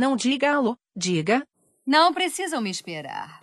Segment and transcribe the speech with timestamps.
[0.00, 1.46] Não diga alô, diga.
[1.86, 3.38] Não precisam me esperar.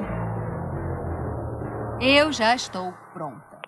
[2.02, 3.62] Eu já estou pronta.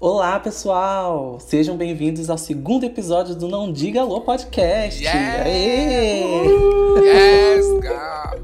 [0.00, 1.38] Olá, pessoal!
[1.38, 5.04] Sejam bem-vindos ao segundo episódio do Não Diga Alô Podcast.
[5.04, 5.44] Yeah!
[5.44, 6.22] Aê!
[6.98, 8.42] Yes, God!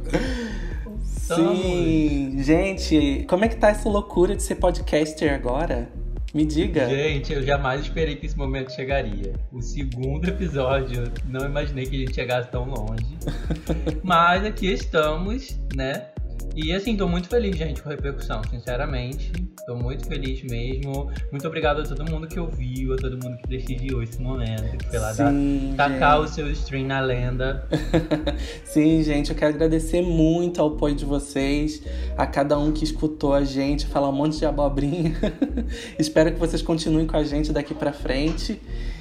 [1.07, 5.96] Sim, gente, como é que tá essa loucura de ser podcaster agora?
[6.35, 6.89] Me diga.
[6.89, 9.35] Gente, eu jamais esperei que esse momento chegaria.
[9.50, 13.17] O segundo episódio, não imaginei que a gente chegasse tão longe.
[14.05, 16.09] Mas aqui estamos, né?
[16.54, 19.32] E assim, tô muito feliz, gente, com a repercussão, sinceramente.
[19.66, 21.11] Tô muito feliz mesmo.
[21.30, 24.88] Muito obrigado a todo mundo que ouviu, a todo mundo que prestigiou esse momento, que
[24.88, 27.68] foi lá dar, Sim, tacar o seu stream na lenda.
[28.64, 31.82] Sim, gente, eu quero agradecer muito ao apoio de vocês,
[32.16, 35.14] a cada um que escutou a gente falar um monte de abobrinha.
[35.98, 38.60] Espero que vocês continuem com a gente daqui pra frente.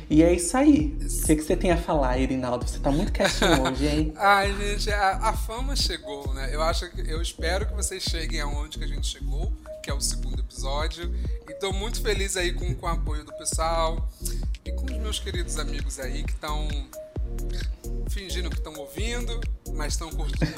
[0.10, 0.98] E é isso aí.
[1.02, 2.68] O que, que você tem a falar, Irinaldo?
[2.68, 4.14] Você tá muito quietinho hoje, hein?
[4.16, 6.50] Ai, gente, a, a fama chegou, né?
[6.54, 9.52] Eu acho que eu espero que vocês cheguem aonde que a gente chegou,
[9.84, 11.14] que é o segundo episódio.
[11.50, 14.08] E tô muito feliz aí com, com o apoio do pessoal
[14.64, 16.68] e com os meus queridos amigos aí que estão
[18.10, 19.40] fingindo que estão ouvindo,
[19.74, 20.52] mas estão curtindo.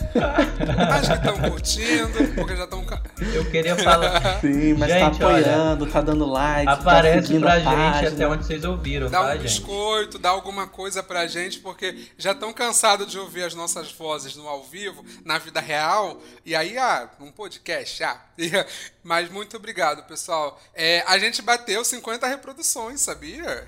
[0.89, 2.85] mas que estão curtindo, porque já estão.
[3.33, 4.39] Eu queria falar.
[4.39, 7.65] Sim, mas tá Gente, olha, apoiando, tá dando like, tá Aparece seguindo pra a gente
[7.75, 8.09] página.
[8.09, 9.41] até onde vocês ouviram, Dá tá, um gente?
[9.41, 14.35] biscoito, dá alguma coisa pra gente, porque já estão cansados de ouvir as nossas vozes
[14.35, 16.21] no ao vivo, na vida real.
[16.45, 18.21] E aí, ah, um podcast, ah.
[19.03, 20.59] Mas muito obrigado, pessoal.
[20.73, 23.67] É, a gente bateu 50 reproduções, sabia?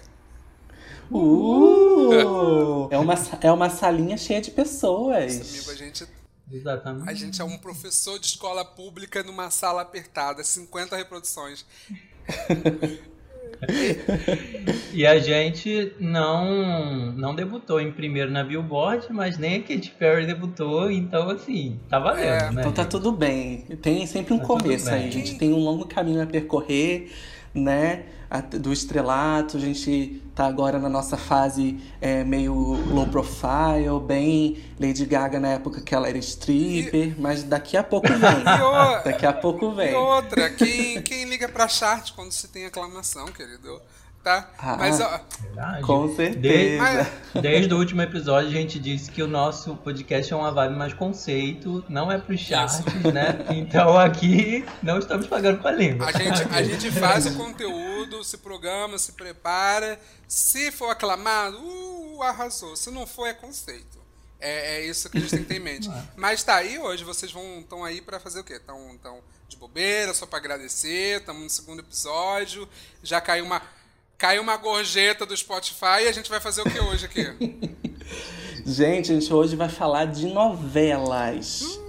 [1.18, 2.88] Uh!
[2.92, 5.78] é, uma, é uma salinha cheia de Amigo, a pessoas.
[5.78, 6.08] gente,
[6.52, 7.10] Exatamente.
[7.10, 11.66] a gente é um professor de escola pública numa sala apertada, 50 reproduções.
[14.92, 20.26] E a gente não não debutou em primeiro na Billboard, mas nem a Katy Perry
[20.26, 22.62] debutou, então assim, tá valendo, É, né?
[22.62, 22.92] Então tá gente?
[22.92, 23.62] tudo bem.
[23.82, 25.08] Tem sempre um Tá começo aí.
[25.08, 27.12] A gente tem um longo caminho a percorrer,
[27.54, 28.06] né?
[28.60, 35.06] Do estrelato, a gente tá agora na nossa fase é, meio low profile, bem Lady
[35.06, 38.20] Gaga na época que ela era stripper, mas daqui a pouco vem.
[38.48, 39.94] E, o- Daqui a pouco e vem.
[39.96, 43.82] outra, quem, quem liga pra chart quando se tem aclamação, querido?
[44.24, 44.52] Tá?
[44.58, 44.78] Ah.
[44.78, 45.20] Mas, ó,
[45.52, 45.82] Verdade.
[45.84, 47.12] Com Desde, certeza.
[47.42, 50.94] desde o último episódio a gente disse que o nosso podcast é uma vibe mais
[50.94, 52.80] conceito, não é pro charts,
[53.14, 53.46] né?
[53.52, 56.08] Então aqui não estamos pagando com a língua.
[56.08, 60.00] A gente, a gente faz o conteúdo, se programa, se prepara.
[60.28, 62.76] Se for aclamado, uh, arrasou.
[62.76, 64.00] Se não for, é conceito.
[64.40, 65.90] É, é isso que a gente tem que ter em mente.
[66.16, 68.54] Mas tá aí hoje, vocês vão estão aí pra fazer o quê?
[68.54, 71.20] Estão tão de bobeira, só pra agradecer.
[71.20, 72.68] Estamos no segundo episódio.
[73.04, 73.62] Já caiu uma
[74.22, 77.26] caiu uma gorjeta do Spotify e a gente vai fazer o que hoje aqui?
[78.64, 81.80] Gente, a gente hoje vai falar de novelas.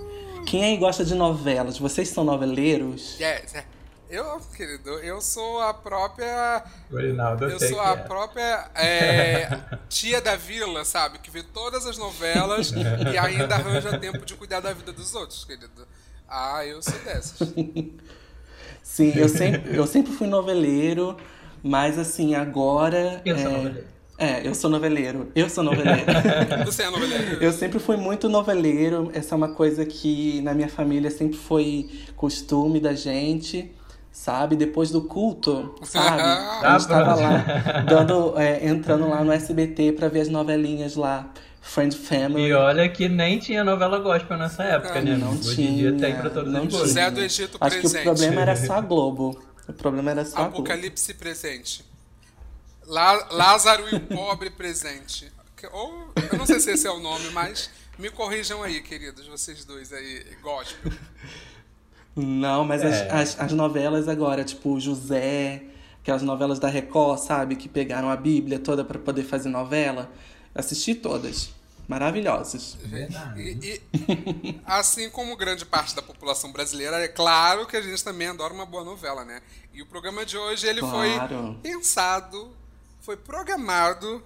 [0.47, 1.78] Quem aí gosta de novelas?
[1.78, 3.20] Vocês são noveleiros?
[3.20, 3.66] Yes, é.
[4.09, 7.97] Eu, querido, eu sou a própria O Reinaldo, eu, sou a é.
[7.97, 9.60] própria é,
[9.91, 11.19] tia da vila, sabe?
[11.19, 12.72] Que vê todas as novelas
[13.12, 15.87] e ainda arranja tempo de cuidar da vida dos outros, querido.
[16.26, 17.53] Ah, eu sou dessas.
[18.82, 21.19] Sim, eu sempre, eu sempre fui noveleiro,
[21.62, 23.20] mas assim, agora.
[23.24, 23.52] Eu sou é...
[23.52, 23.92] noveleiro.
[24.18, 25.32] É, eu sou noveleiro.
[25.34, 26.04] Eu sou noveleiro.
[26.64, 27.42] Você é noveleiro?
[27.42, 29.10] eu sempre fui muito noveleiro.
[29.12, 33.72] Essa é uma coisa que na minha família sempre foi costume da gente.
[34.12, 34.54] Sabe?
[34.56, 36.20] Depois do culto, sabe?
[36.62, 37.38] A gente tava lá,
[37.88, 41.32] dando, é, entrando lá no SBT pra ver as novelinhas lá.
[41.62, 42.48] Friend Family.
[42.48, 45.16] E olha que nem tinha novela gospel nessa época, né?
[45.16, 45.30] Não?
[45.30, 46.74] Hoje tinha, em dia tem pra todos não os.
[46.74, 48.02] José do Egito Acho que o presente.
[48.02, 49.40] problema era só a Globo.
[49.68, 50.42] O problema era só.
[50.44, 51.84] Apocalipse presente.
[52.86, 55.30] Lá- Lázaro e o pobre presente.
[55.72, 59.64] Ou, eu não sei se esse é o nome, mas me corrijam aí, queridos, vocês
[59.64, 60.90] dois aí, gospel.
[62.16, 63.08] Não, mas É.
[63.10, 65.62] as, as, as novelas agora, tipo José,
[66.02, 67.54] aquelas novelas da Record, sabe?
[67.56, 70.10] Que pegaram a Bíblia toda pra poder fazer novela.
[70.54, 71.50] Assisti todas.
[71.88, 72.76] Maravilhosas.
[73.37, 78.29] E, e, assim como grande parte da população brasileira, é claro que a gente também
[78.29, 79.40] adora uma boa novela, né?
[79.73, 81.29] E o programa de hoje ele Claro.
[81.29, 82.55] foi pensado,
[83.00, 84.23] foi programado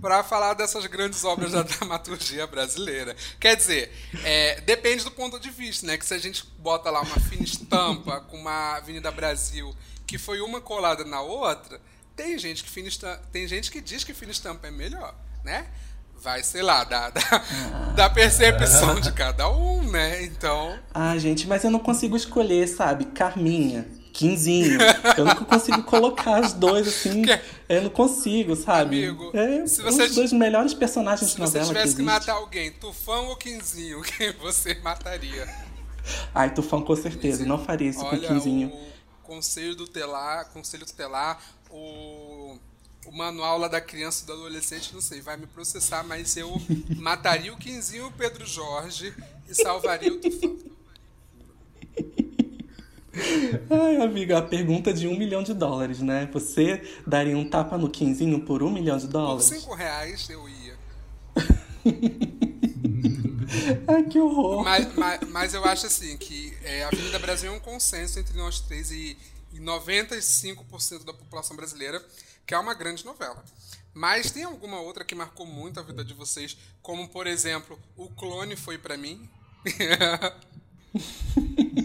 [0.00, 3.16] para falar dessas grandes obras da dramaturgia brasileira.
[3.38, 3.90] Quer dizer,
[4.24, 5.96] é, depende do ponto de vista, né?
[5.96, 9.74] Que se a gente bota lá uma fina estampa com uma Avenida Brasil
[10.06, 11.80] que foi uma colada na outra,
[12.16, 15.14] tem gente que fina estampa, tem gente que diz que fina estampa é melhor,
[15.44, 15.68] né?
[16.22, 17.20] Vai, sei lá, da, da,
[17.96, 20.22] da percepção de cada um, né?
[20.24, 23.06] Então, Ah, gente, mas eu não consigo escolher, sabe?
[23.06, 23.88] Carminha.
[24.12, 24.78] Quinzinho.
[25.16, 27.22] Eu nunca consigo colocar os dois assim.
[27.68, 29.06] Eu não consigo, sabe?
[29.06, 32.02] Amigo, é se você os dois melhores personagens Se de novela você tivesse que, que,
[32.02, 35.48] matar alguém, Tufão ou Quinzinho, quem você mataria?
[36.34, 37.46] Ai, Tufão com certeza.
[37.46, 38.68] Não faria isso Olha, com o Quinzinho.
[38.68, 41.40] O conselho tutelar, conselho tutelar,
[41.70, 42.58] o,
[43.06, 46.60] o manual lá da criança e do adolescente, não sei, vai me processar, mas eu
[46.96, 49.14] mataria o Quinzinho e o Pedro Jorge
[49.48, 50.58] e salvaria o Tufão.
[53.68, 56.28] Ai, amiga, a pergunta de um milhão de dólares, né?
[56.32, 59.46] Você daria um tapa no quinzinho por um milhão de Por dólares?
[59.46, 60.78] cinco reais eu ia.
[63.88, 64.62] Ai, que horror.
[64.64, 68.36] Mas, mas, mas eu acho assim que é, a Avenida Brasil é um consenso entre
[68.36, 69.16] nós três e,
[69.52, 72.00] e 95% da população brasileira
[72.46, 73.44] que é uma grande novela.
[73.92, 78.08] Mas tem alguma outra que marcou muito a vida de vocês, como por exemplo, O
[78.08, 79.28] Clone foi pra mim?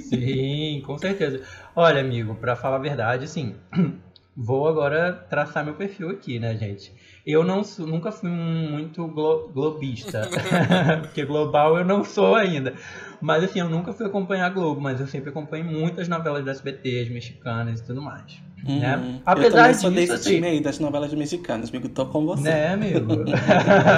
[0.10, 1.46] Sim, com certeza.
[1.75, 3.56] Olha, amigo, pra falar a verdade, assim,
[4.36, 6.94] vou agora traçar meu perfil aqui, né, gente?
[7.25, 10.30] Eu não sou- nunca fui um muito glo- globista,
[11.01, 12.74] porque global eu não sou ainda.
[13.19, 16.51] Mas assim, eu nunca fui acompanhar a Globo, mas eu sempre acompanho muitas novelas da
[16.51, 18.39] SBT, as mexicanas e tudo mais.
[18.63, 18.98] Né?
[18.98, 19.16] Uhum.
[19.16, 21.89] eu Apesar também sou disso, desse assim, time aí das novelas mexicanas, amigo.
[21.89, 22.44] Tô com você.
[22.44, 23.24] né, amigo?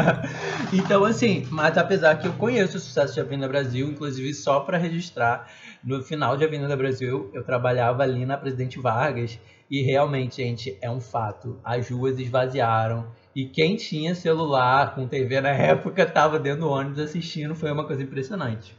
[0.73, 4.77] então, assim, mas apesar que eu conheço o sucesso de Avenida Brasil, inclusive só para
[4.77, 5.47] registrar,
[5.83, 10.89] no final de Avenida Brasil, eu trabalhava ali na Presidente Vargas e realmente, gente, é
[10.89, 11.59] um fato.
[11.63, 16.99] As ruas esvaziaram e quem tinha celular com TV na época estava dentro do ônibus
[16.99, 18.75] assistindo, foi uma coisa impressionante.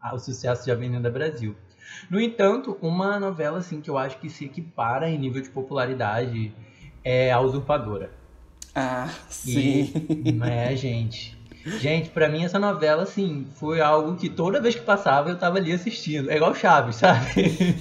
[0.00, 1.56] Ah, o sucesso de Avenida Brasil.
[2.10, 6.52] No entanto, uma novela assim que eu acho que se equipara em nível de popularidade
[7.02, 8.10] é A Usurpadora.
[8.74, 9.90] Ah, sim.
[10.08, 11.37] E, é, gente.
[11.78, 15.58] Gente, pra mim essa novela, assim, foi algo que toda vez que passava eu tava
[15.58, 16.30] ali assistindo.
[16.30, 17.76] É igual Chaves, sabe?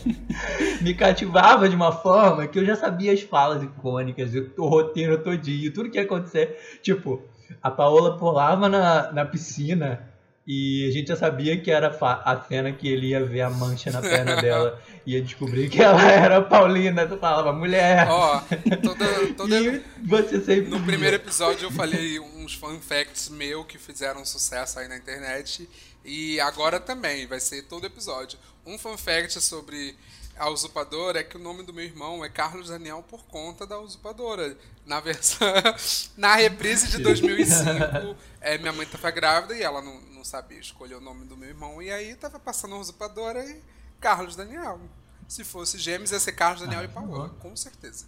[0.81, 5.73] Me cativava de uma forma que eu já sabia as falas icônicas, o roteiro todinho,
[5.73, 6.57] tudo que ia acontecer.
[6.81, 7.21] Tipo,
[7.61, 10.06] a Paola pulava na, na piscina
[10.47, 13.91] e a gente já sabia que era a cena que ele ia ver a mancha
[13.91, 17.05] na perna dela e ia descobrir que ela era Paulina.
[17.05, 18.07] Tu falava, mulher.
[18.09, 18.41] Ó,
[18.81, 20.69] toda, toda, E você sempre.
[20.69, 20.85] No via.
[20.85, 25.67] primeiro episódio eu falei uns fun facts meu que fizeram sucesso aí na internet.
[26.05, 28.39] E agora também, vai ser todo episódio.
[28.65, 29.97] Um fun fact sobre
[30.37, 33.77] a usurpadora é que o nome do meu irmão é Carlos Daniel por conta da
[33.79, 34.55] usurpadora.
[34.85, 35.45] Na versão.
[36.15, 41.01] na reprise de 2005, é, minha mãe tava grávida e ela não sabia escolher o
[41.01, 41.81] nome do meu irmão.
[41.81, 43.61] E aí tava passando a usurpadora e
[43.99, 44.79] Carlos Daniel.
[45.27, 48.05] Se fosse gêmeos, ia ser Carlos Daniel e Paola, com certeza.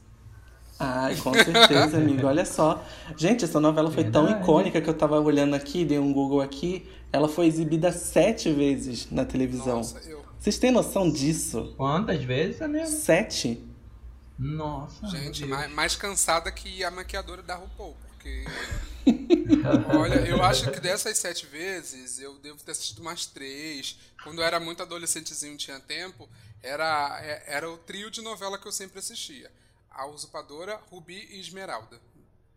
[0.78, 2.26] Ai, com certeza, amigo.
[2.26, 2.84] Olha só.
[3.18, 4.44] Gente, essa novela foi tão Verdade.
[4.44, 6.90] icônica que eu tava olhando aqui, dei um Google aqui.
[7.12, 9.78] Ela foi exibida sete vezes na televisão.
[9.78, 10.24] Nossa, eu.
[10.40, 11.74] Vocês têm noção disso?
[11.76, 12.88] Quantas vezes, amigo?
[12.88, 13.62] Sete?
[14.38, 15.06] Nossa.
[15.08, 17.98] Gente, mais, mais cansada que a maquiadora da RuPaul,
[19.98, 23.98] Olha, eu acho que dessas sete vezes eu devo ter assistido umas três.
[24.24, 26.30] Quando eu era muito adolescentezinho tinha tempo,
[26.62, 29.52] era, é- era o trio de novela que eu sempre assistia:
[29.90, 32.00] A Usurpadora, Rubi e Esmeralda.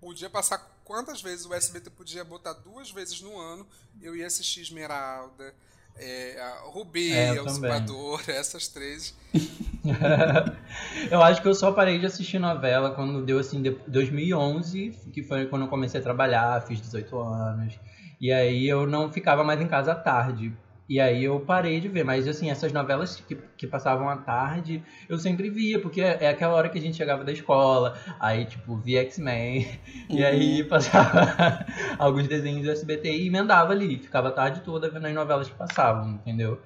[0.01, 3.67] Podia passar quantas vezes o SBT podia botar duas vezes no ano,
[4.01, 5.55] eu ia assistir Esmeralda,
[5.99, 7.43] é, a Rubi, É, a.
[7.43, 9.15] Usurpadora, essas três.
[11.11, 15.23] eu acho que eu só parei de assistir novela quando deu assim, de- 2011, que
[15.23, 17.75] foi quando eu comecei a trabalhar, fiz 18 anos.
[18.21, 20.53] E aí eu não ficava mais em casa à tarde.
[20.89, 24.83] E aí eu parei de ver, mas assim, essas novelas que, que passavam à tarde,
[25.09, 28.77] eu sempre via, porque é aquela hora que a gente chegava da escola, aí tipo,
[28.77, 29.67] via X-Men,
[30.11, 31.65] e aí passava
[31.99, 35.55] alguns desenhos do SBT e emendava ali, ficava a tarde toda vendo as novelas que
[35.55, 36.61] passavam, entendeu?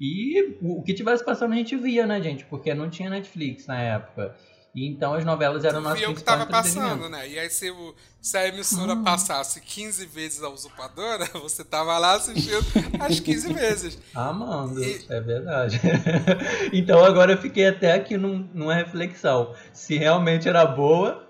[0.00, 2.44] E o o que tivesse passando a gente via, né, gente?
[2.44, 4.34] Porque não tinha Netflix na época.
[4.78, 7.28] E então as novelas eram Vi eu que tava passando, né?
[7.28, 9.02] E aí se, o, se a emissora Hum.
[9.04, 12.64] passasse 15 vezes a usurpadora, você tava lá assistindo
[13.00, 13.98] as 15 vezes.
[14.14, 15.80] Amando, E- é verdade.
[16.72, 19.54] então agora eu fiquei até aqui num- numa reflexão.
[19.72, 21.27] Se realmente era boa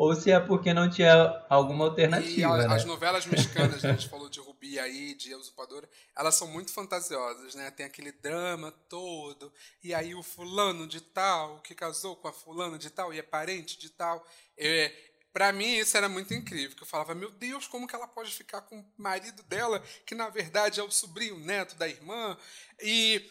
[0.00, 2.74] ou se é porque não tinha alguma E alternativa, a- né?
[2.76, 7.56] as novelas mexicanas, a gente falou de Rubi aí, de Usurpadora, elas são muito fantasiosas,
[7.56, 7.68] né?
[7.72, 9.52] Tem aquele drama todo,
[9.82, 13.22] e aí o fulano de tal, que casou com a fulana de tal, e é
[13.22, 14.24] parente de tal.
[14.56, 14.92] É,
[15.30, 18.34] Pra mim, isso era muito incrível, que eu falava, meu Deus, como que ela pode
[18.34, 22.36] ficar com o marido dela, que na verdade é o sobrinho neto da irmã,
[22.82, 23.22] e...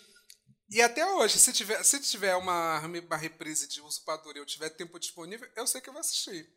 [0.70, 4.70] E até hoje, se tiver, se tiver uma, uma reprise de Usurpador e eu tiver
[4.70, 6.48] tempo disponível, eu sei que eu vou assistir.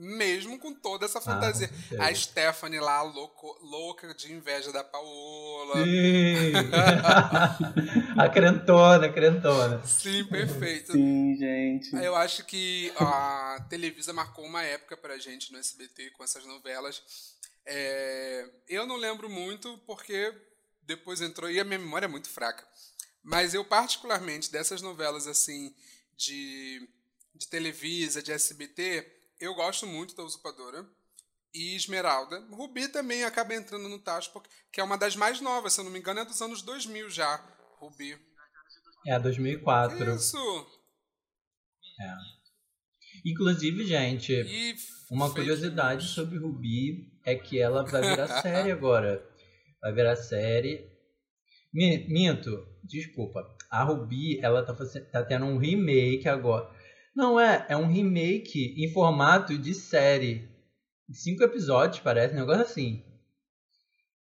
[0.00, 1.66] Mesmo com toda essa Ah, fantasia.
[1.66, 2.04] certeza.
[2.04, 5.74] a Stephanie lá, louco- louca de inveja da Paola.
[5.84, 6.52] Sim.
[8.16, 9.84] a crentona, a crentona.
[9.84, 10.92] Sim, perfeito.
[10.92, 11.92] Sim, gente.
[11.96, 17.02] Eu acho que a Televisa marcou uma época pra gente no SBT com essas novelas.
[17.66, 20.32] É, eu não lembro muito porque
[20.82, 22.64] depois entrou e a minha memória é muito fraca.
[23.28, 25.74] Mas eu particularmente dessas novelas assim
[26.16, 26.88] de,
[27.34, 29.06] de Televisa, de SBT,
[29.38, 30.88] eu gosto muito da Usurpadora
[31.52, 32.40] e Esmeralda.
[32.50, 35.84] Rubi também acaba entrando no tacho porque que é uma das mais novas, se eu
[35.84, 37.36] não me engano, é dos anos 2000 já,
[37.78, 38.18] Rubi.
[39.06, 40.14] É, 2004.
[40.14, 40.66] Isso.
[43.26, 44.74] Inclusive, gente, E
[45.10, 46.14] uma curiosidade news.
[46.14, 49.22] sobre Rubi é que ela vai virar série agora.
[49.82, 50.97] Vai virar série.
[51.72, 53.42] Mi- Minto, desculpa.
[53.70, 54.74] A Rubi, ela tá,
[55.12, 56.68] tá tendo um remake agora.
[57.14, 60.48] Não é, é um remake em formato de série.
[61.10, 63.02] Cinco episódios, parece, um negócio assim.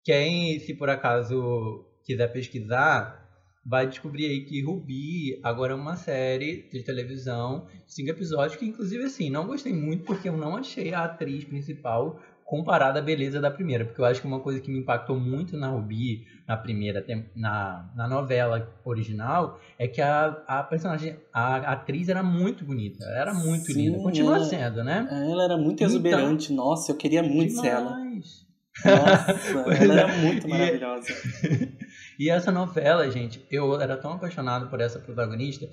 [0.04, 3.18] Quem, se por acaso quiser pesquisar,
[3.64, 9.04] vai descobrir aí que Rubi agora é uma série de televisão, cinco episódios, que inclusive
[9.04, 12.20] assim, não gostei muito porque eu não achei a atriz principal
[12.50, 15.56] comparada à beleza da primeira, porque eu acho que uma coisa que me impactou muito
[15.56, 17.04] na Rubi, na primeira,
[17.36, 23.18] na, na novela original, é que a, a personagem, a atriz era muito bonita, ela
[23.20, 25.06] era muito Sim, linda, continua ela- sendo, né?
[25.30, 26.52] Ela era muito Então- exuberante.
[26.52, 27.92] Nossa, eu queria muito ser ela.
[27.92, 28.44] Demais.
[28.84, 29.98] Nossa, ela é.
[30.02, 31.06] era muito E- maravilhosa.
[32.18, 35.66] E essa novela, gente, eu era tão apaixonado por essa protagonista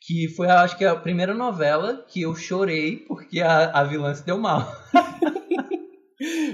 [0.00, 4.24] que foi, acho que, a primeira novela que eu chorei porque a, a vilã se
[4.24, 4.66] deu mal.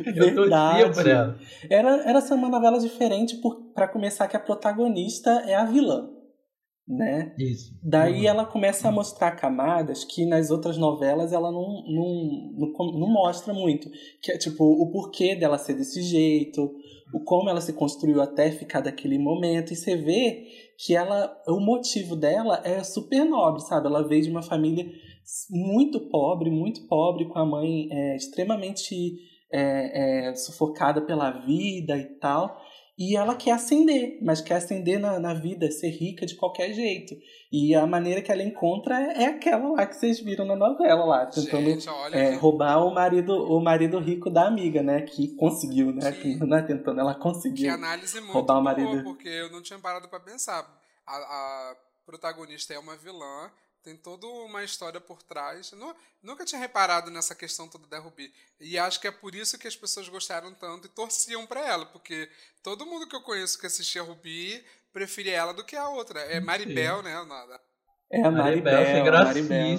[1.08, 1.38] Ela.
[1.70, 6.08] Era, era essa uma novela diferente por, pra começar que a protagonista é a vilã,
[6.88, 7.34] né?
[7.38, 7.72] Isso.
[7.82, 8.28] Daí Uhum.
[8.28, 13.52] ela começa a mostrar camadas que nas outras novelas ela não, não, não, não mostra
[13.52, 13.88] muito.
[14.22, 16.70] Que é tipo o porquê dela ser desse jeito,
[17.12, 19.72] o como ela se construiu até ficar daquele momento.
[19.72, 20.44] E você vê
[20.78, 23.86] que ela, o motivo dela é super nobre, sabe?
[23.86, 24.86] Ela veio de uma família
[25.50, 28.94] muito pobre, muito pobre, com a mãe é, extremamente
[29.52, 32.60] é, é, sufocada pela vida e tal.
[32.98, 37.14] E ela quer ascender, mas quer ascender na, na vida, ser rica de qualquer jeito.
[37.52, 41.04] E a maneira que ela encontra é, é aquela lá que vocês viram na novela
[41.04, 45.02] lá, tentando Gente, é, que- roubar o marido, o marido rico da amiga, né?
[45.02, 46.10] Que conseguiu, né?
[46.10, 47.70] Que- Que, não é tentando, ela Que conseguiu.
[47.74, 49.04] análise muito roubar o boa, marido.
[49.04, 50.60] porque eu não tinha parado pra pensar.
[51.06, 51.76] A, a
[52.06, 53.50] protagonista é uma vilã,
[53.86, 55.70] tem toda uma história por trás.
[55.70, 58.34] Nu- nunca tinha reparado nessa questão toda da Ruby.
[58.58, 61.86] E acho que é por isso que as pessoas gostaram tanto e torciam pra ela,
[61.86, 62.28] porque
[62.64, 66.18] todo mundo que eu conheço que assistia Ruby preferia ela do que a outra.
[66.20, 67.14] É Maribel, né?
[67.22, 67.60] nome da-
[68.10, 69.76] É a Maribel, Maribel, foi a Maribel.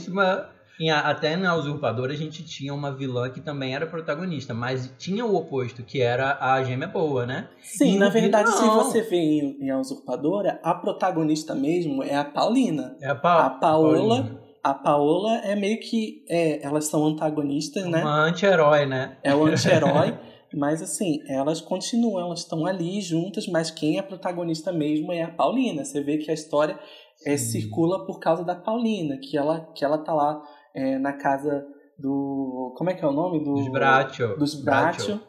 [0.80, 5.26] E até na Usurpadora a gente tinha uma vilã que também era protagonista, mas tinha
[5.26, 7.50] o oposto, que era a gêmea boa, né?
[7.62, 12.04] Sim, E na verdade, se final- você vê em, em A Usurpadora, a protagonista mesmo
[12.04, 12.96] é a Paulina.
[13.02, 14.40] É a, Pa A Paola, Paulinha.
[14.64, 16.24] a Paola é meio que.
[16.30, 18.02] É, elas são antagonistas, né?
[18.02, 19.18] Uma anti-herói, né?
[19.24, 20.16] É o anti-herói.
[20.54, 25.30] mas assim, elas continuam, elas estão ali juntas, mas quem é protagonista mesmo é a
[25.32, 25.84] Paulina.
[25.84, 26.78] Você vê que a história
[27.26, 30.42] é, circula por causa da Paulina, que ela, que ela tá lá
[30.78, 31.66] é, na casa
[31.98, 32.76] do.
[32.78, 33.44] Como é que é o nome?
[33.44, 34.36] Do, Dos Bracho.
[34.38, 35.20] Dos Bracho.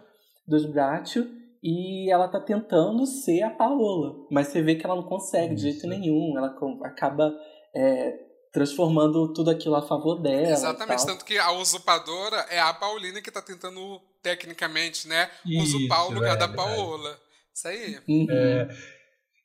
[0.46, 1.26] Dos Bracho.
[1.62, 4.14] E ela tá tentando ser a Paola.
[4.30, 5.88] Mas você vê que ela não consegue de jeito Isso.
[5.88, 6.34] nenhum.
[6.36, 7.34] Ela acaba
[7.74, 8.14] é,
[8.52, 10.50] transformando tudo aquilo a favor dela.
[10.50, 15.30] Exatamente, tanto que a usurpadora é a Paulina que tá tentando, tecnicamente, né?
[15.44, 16.48] Isso, Usurpar o lugar é da.
[16.48, 17.18] Paola.
[17.52, 17.98] Isso aí.
[18.06, 18.26] Uhum.
[18.30, 18.68] É,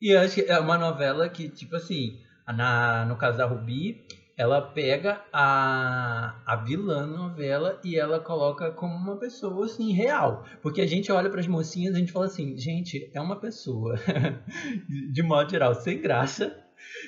[0.01, 4.05] e eu acho que é uma novela que, tipo assim, na, no caso da Rubi,
[4.35, 10.43] ela pega a, a vilã da novela e ela coloca como uma pessoa, assim, real.
[10.61, 13.39] Porque a gente olha para as mocinhas e a gente fala assim, gente, é uma
[13.39, 13.95] pessoa,
[15.11, 16.57] de modo geral, sem graça,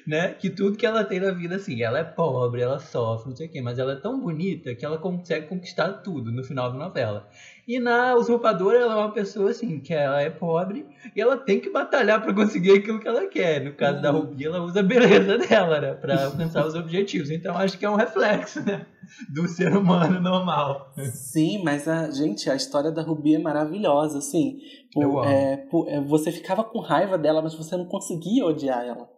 [0.05, 0.34] né?
[0.34, 3.48] Que tudo que ela tem na vida, assim, ela é pobre, ela sofre, não sei
[3.48, 6.77] o quê, mas ela é tão bonita que ela consegue conquistar tudo no final da
[6.77, 7.27] novela.
[7.67, 11.60] E na Usurpadora, ela é uma pessoa, assim, que ela é pobre e ela tem
[11.60, 13.63] que batalhar pra conseguir aquilo que ela quer.
[13.63, 14.19] No caso da Uhum.
[14.19, 15.93] Rubi, ela usa a beleza dela, né?
[15.95, 17.31] Pra alcançar os objetivos.
[17.31, 18.86] Então, acho que é um reflexo, né?
[19.34, 20.93] Do ser humano normal.
[21.13, 24.60] Sim, mas a gente, a história da Rubi é maravilhosa, assim.
[24.95, 25.24] Amo.
[25.25, 29.10] é, pô, é, você ficava com raiva dela, mas você não conseguia odiar ela.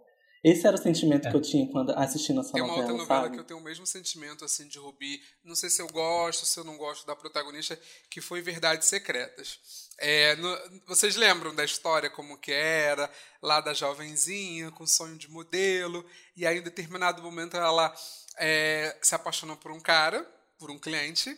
[0.44, 1.32] Esse era o sentimento É.
[1.32, 3.36] que eu tinha quando assistindo essa Tem uma novela, outra novela sabe?
[3.36, 5.22] que eu tenho o mesmo sentimento assim de Rubi.
[5.44, 7.78] Não sei se eu gosto, se eu não gosto da protagonista,
[8.10, 9.60] que foi Verdades Secretas.
[10.00, 15.30] É, no- vocês lembram da história como que era, lá da jovenzinha, com sonho de
[15.30, 17.94] modelo, e aí em determinado momento ela
[18.38, 20.24] é, se apaixona por um cara,
[20.60, 21.36] por um cliente,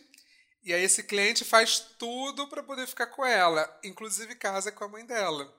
[0.62, 4.88] E aí esse cliente faz tudo para poder ficar com ela, inclusive casa com a
[4.88, 5.50] mãe dela.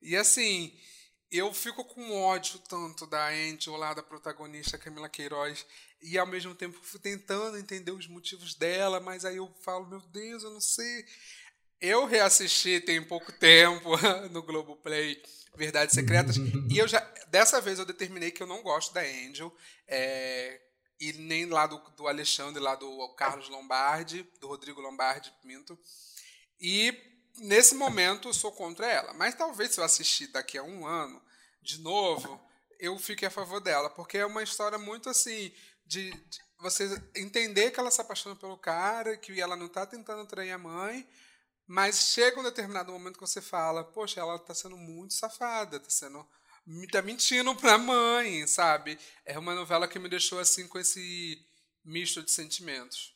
[0.00, 0.72] E assim,
[1.36, 5.66] eu fico com ódio tanto da Angel lá, da protagonista Camila Queiroz,
[6.02, 10.00] e ao mesmo tempo fui tentando entender os motivos dela, mas aí eu falo, meu
[10.00, 11.04] Deus, eu não sei.
[11.80, 13.90] Eu reassisti tem pouco tempo
[14.30, 15.22] no Globoplay
[15.54, 19.54] Verdades Secretas, e eu já dessa vez eu determinei que eu não gosto da Angel,
[19.86, 20.60] é,
[20.98, 25.78] e nem lá do, do Alexandre, lá do Carlos Lombardi, do Rodrigo Lombardi, minto.
[26.60, 26.94] E
[27.38, 29.12] nesse momento eu sou contra ela.
[29.12, 31.22] Mas talvez se eu assistir daqui a um ano,
[31.66, 32.40] de novo,
[32.78, 33.90] eu fique a favor dela.
[33.90, 35.52] Porque é uma história muito assim,
[35.84, 40.26] de, de você entender que ela se apaixona pelo cara, que ela não está tentando
[40.26, 41.06] trair a mãe,
[41.66, 45.90] mas chega um determinado momento que você fala, poxa, ela está sendo muito safada, está
[45.90, 46.24] sendo
[46.90, 48.98] tá mentindo pra mãe, sabe?
[49.24, 51.38] É uma novela que me deixou assim com esse
[51.84, 53.14] misto de sentimentos.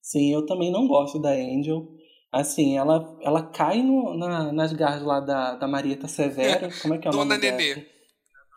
[0.00, 1.88] Sim, eu também não gosto da Angel.
[2.34, 6.68] Assim, ela, ela cai no, na, nas garras lá da, da Marieta Severo.
[6.82, 7.74] Como é que é o Dona nome Nenê.
[7.74, 7.86] dela?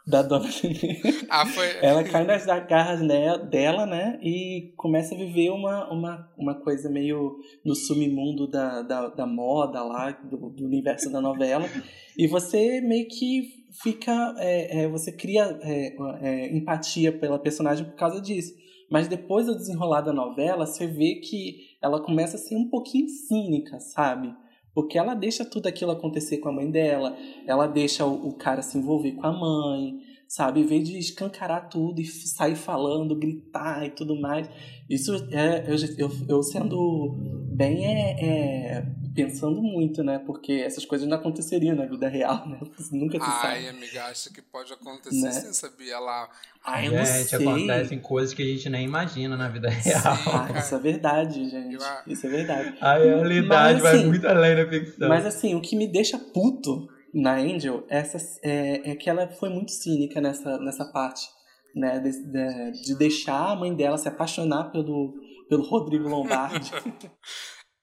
[0.08, 1.00] Da Dona Nenê.
[1.30, 1.68] Ah, foi...
[1.82, 4.20] Ela cai nas garras ne- dela, né?
[4.24, 9.84] E começa a viver uma, uma, uma coisa meio no submundo da, da, da moda
[9.84, 11.70] lá, do, do universo da novela.
[12.18, 14.34] E você meio que fica.
[14.40, 18.56] é, é, você cria é, é, empatia pela personagem por causa disso.
[18.90, 23.08] Mas depois do desenrolar da novela, você vê que ela começa a ser um pouquinho
[23.10, 24.34] cínica, sabe?
[24.74, 28.62] Porque ela deixa tudo aquilo acontecer com a mãe dela, ela deixa o, o cara
[28.62, 30.60] se envolver com a mãe, sabe?
[30.60, 34.50] Em vez de escancarar tudo e sair falando, gritar e tudo mais.
[34.90, 35.66] Isso é.
[35.68, 37.16] Eu, eu, eu sendo
[37.56, 38.86] bem é, é,
[39.24, 40.20] pensando muito, né?
[40.20, 42.60] Porque essas coisas não aconteceriam na vida real, né?
[42.92, 43.78] Nunca se Ai, sabe.
[43.78, 45.32] amiga, acho que pode acontecer Né?
[45.32, 46.00] sim, sabia?
[46.00, 46.30] Lá.
[46.64, 47.48] Ai, eu não Gente, sei.
[47.48, 49.90] acontecem coisas que a gente nem imagina na vida Sim.
[49.90, 50.02] real.
[50.06, 50.60] Ah, cara.
[50.60, 51.76] isso é verdade, gente.
[51.76, 51.82] Eu
[52.14, 52.78] Isso é verdade.
[52.80, 55.10] A realidade Mas, vai assim, muito além da ficção.
[55.10, 59.50] Mas assim, o que me deixa puto na Angel essa, é, é que ela foi
[59.50, 61.28] muito cínica nessa, nessa parte,
[61.76, 62.00] né?
[62.00, 65.14] De, de, de deixar a mãe dela se apaixonar pelo,
[65.50, 66.72] pelo Rodrigo Lombardi.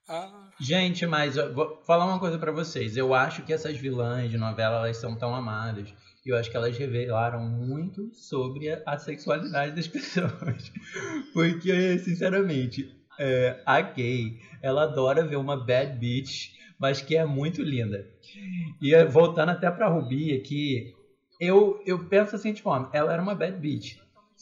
[0.07, 2.97] Ah, Gente, mas eu vou falar uma coisa pra vocês.
[2.97, 5.93] Eu acho que essas vilãs de novela elas são tão amadas.
[6.25, 10.73] E eu acho que elas revelaram muito sobre a, sexualidade das pessoas.
[11.35, 17.63] Porque, sinceramente, é, a gay, ela adora ver uma bad bitch, mas que é muito
[17.63, 18.09] linda.
[18.81, 20.95] E é, voltando até pra Rubi aqui,
[21.39, 23.99] eu, eu penso assim, tipo, ela era uma bad bitch.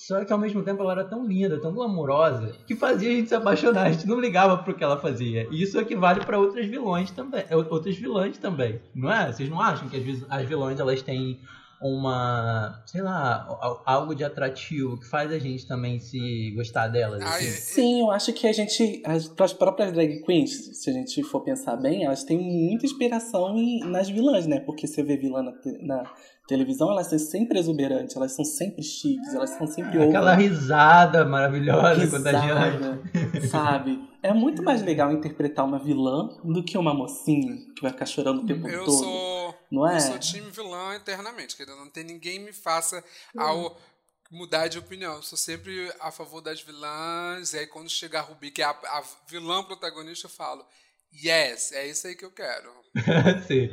[0.07, 3.29] Só que ao mesmo tempo ela era tão linda, tão glamourosa, que fazia a gente
[3.29, 5.47] se apaixonar, a gente não ligava pro que ela fazia.
[5.51, 9.33] E isso equivale para outras vilões também, é, outras vilãs também, não é?
[9.33, 11.39] Vocês não acham que as, as vilões elas têm
[11.81, 17.23] uma, sei lá, al- algo de atrativo que faz a gente também se gostar delas?
[17.23, 17.45] Assim?
[17.47, 19.03] Sim, eu acho que a gente.
[19.05, 23.57] As, as próprias drag queens, se a gente for pensar bem, elas têm muita inspiração
[23.57, 24.61] em- nas vilãs, né?
[24.61, 26.13] Porque você vê vilã na, na
[26.53, 30.49] televisão, elas são sempre exuberantes, elas são sempre chiques, elas são sempre Aquela over.
[30.49, 33.49] risada maravilhosa, Risada, contagiante.
[33.49, 34.09] sabe?
[34.23, 38.43] É muito mais legal interpretar uma vilã do que uma mocinha que vai ficar chorando
[38.43, 38.99] o tempo eu todo.
[38.99, 39.55] sou.
[39.71, 39.97] Não é?
[39.97, 43.03] Eu sou time vilã eternamente, querendo não tem ninguém me faça
[43.37, 43.77] ao
[44.31, 45.15] mudar de opinião.
[45.15, 48.65] Eu sou sempre a favor das vilãs, e aí quando chega a Rubi, que é
[48.67, 50.65] a, a vilã protagonista, eu falo,
[51.15, 52.71] yes, é isso aí que eu quero.
[53.49, 53.71] Sim.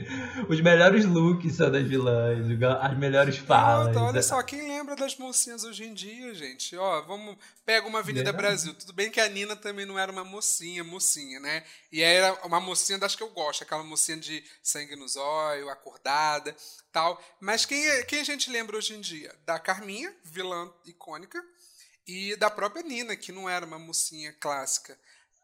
[0.47, 2.39] Os melhores looks são das vilãs,
[2.81, 3.87] as melhores falas.
[3.89, 6.75] Puta, olha só, quem lembra das mocinhas hoje em dia, gente?
[6.77, 7.35] Ó, vamos.
[7.65, 8.47] Pega uma Avenida Verdade.
[8.47, 8.73] Brasil.
[8.73, 11.65] Tudo bem que a Nina também não era uma mocinha, mocinha, né?
[11.91, 16.55] E era uma mocinha das que eu gosto, aquela mocinha de sangue nos olhos, acordada,
[16.91, 17.21] tal.
[17.41, 19.35] Mas quem, é- quem a gente lembra hoje em dia?
[19.45, 21.43] Da Carminha, vilã icônica,
[22.07, 24.97] e da própria Nina, que não era uma mocinha clássica.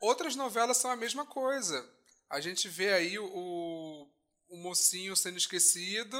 [0.05, 1.83] Outras novelas são a mesma coisa.
[2.29, 6.15] A gente vê aí o, o mocinho sendo esquecido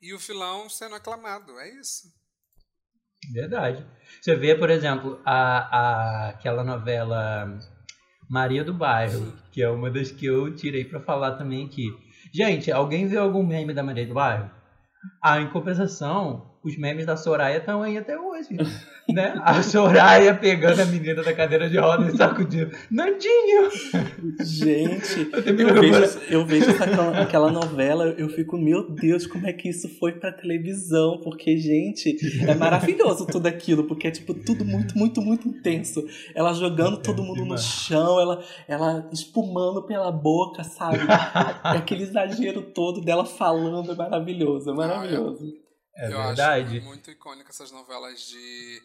[0.00, 1.58] e o filão sendo aclamado.
[1.58, 2.06] É isso.
[3.32, 3.84] Verdade.
[4.22, 7.58] Você vê, por exemplo, a, a, aquela novela
[8.30, 11.88] Maria do Bairro, que é uma das que eu tirei pra falar também aqui.
[12.32, 14.48] Gente, alguém viu algum meme da Maria do Bairro?
[15.20, 18.50] Ah, em compensação, os memes da Soraya estão aí até hoje.
[19.08, 19.34] né?
[19.42, 22.70] A Soraya pegando a menina da cadeira de roda e sacudindo.
[22.90, 23.70] Nandinho!
[24.40, 29.52] Gente, Eu eu vejo, eu vejo essa- aquela novela, eu fico, meu Deus, como é
[29.52, 31.20] que isso foi pra televisão?
[31.22, 32.16] Porque, gente,
[32.48, 36.04] é maravilhoso tudo aquilo, porque é tipo tudo muito, muito, muito intenso.
[36.34, 40.98] Ela jogando todo mundo no chão, ela, ela espumando pela boca, sabe?
[41.62, 45.52] Aquele exagero todo dela falando é maravilhoso, é maravilhoso.
[45.96, 46.78] É eu verdade.
[46.78, 48.80] acho muito icônica essas novelas de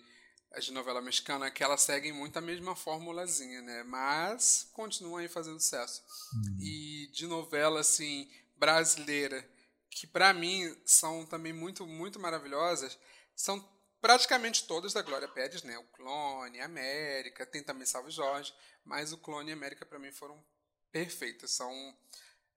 [0.51, 3.83] as de novela mexicana, que elas seguem muito a mesma formulazinha, né?
[3.83, 6.01] Mas continuam aí fazendo sucesso.
[6.33, 6.57] Uhum.
[6.59, 9.47] E de novela, assim, brasileira,
[9.89, 12.97] que para mim são também muito, muito maravilhosas,
[13.35, 13.59] são
[14.01, 15.77] praticamente todas da Glória Pérez, né?
[15.77, 20.43] O Clone, América, tem também Salve Jorge, mas o Clone e América para mim foram
[20.91, 21.51] perfeitas.
[21.51, 21.97] São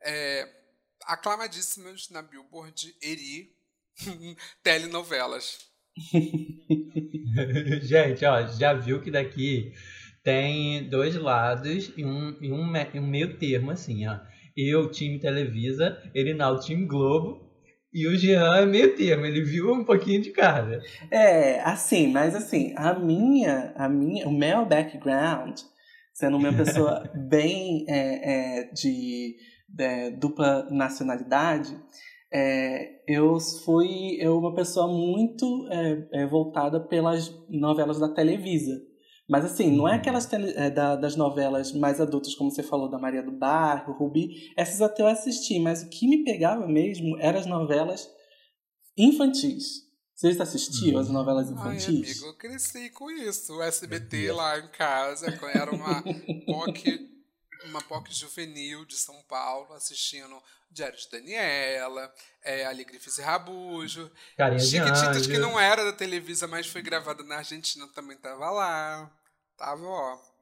[0.01, 0.49] é,
[1.03, 3.57] aclamadíssimas na Billboard Eri
[4.63, 5.72] telenovelas.
[7.83, 9.73] Gente, ó, já viu que daqui
[10.23, 14.19] tem dois lados e um, e um, um meio termo, assim, ó.
[14.57, 17.51] Eu, time Televisa, Erinaldo, time Globo,
[17.93, 20.81] e o Jean é meio termo, ele viu um pouquinho de cada.
[21.11, 25.59] É, assim, mas assim, a minha, a minha, o meu background,
[26.15, 29.37] sendo uma pessoa bem é, é, de,
[29.69, 31.79] de é, dupla nacionalidade,
[32.33, 38.81] é, eu fui eu uma pessoa muito é, é, voltada pelas novelas da Televisa.
[39.29, 42.89] Mas assim, não é aquelas tele, é, da, das novelas mais adultas, como você falou,
[42.89, 44.51] da Maria do Bairro, Rubi.
[44.57, 48.09] Essas até eu assisti, mas o que me pegava mesmo eram as novelas
[48.97, 49.83] infantis.
[50.15, 51.89] Vocês assistiam as novelas infantis?
[51.89, 53.55] Ai, amigo, eu cresci com isso.
[53.55, 56.03] O SBT lá em casa, era uma
[56.47, 57.12] POC
[57.65, 64.11] uma POC juvenil de São Paulo, assistindo Diário de Daniela, é, Alegrifice e Rabujo.
[64.59, 69.11] Chiquititas, que não era da Televisa, mas foi gravada na Argentina, também tava lá.
[69.57, 70.33] Tava, ó.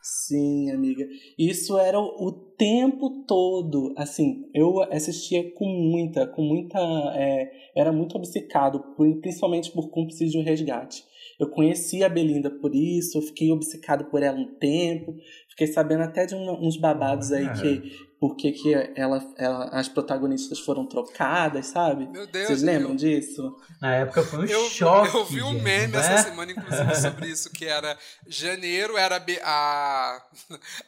[0.00, 1.06] Sim, amiga.
[1.38, 3.92] Isso era o tempo todo.
[3.96, 6.78] Assim, eu assistia com muita, com muita.
[7.14, 8.82] É, era muito obcecado,
[9.20, 11.04] principalmente por cúmplices de um resgate.
[11.38, 15.16] Eu conheci a Belinda por isso, eu fiquei obcecado por ela um tempo,
[15.48, 20.58] fiquei sabendo até de um, uns babados aí que porque que ela, ela, as protagonistas
[20.58, 22.08] foram trocadas, sabe?
[22.08, 22.96] Meu Deus, Vocês lembram eu...
[22.96, 23.56] disso?
[23.80, 25.16] Na época foi um eu, choque.
[25.16, 25.98] Eu vi um meme né?
[26.00, 27.96] essa semana, inclusive, sobre isso, que era
[28.26, 30.22] janeiro era a,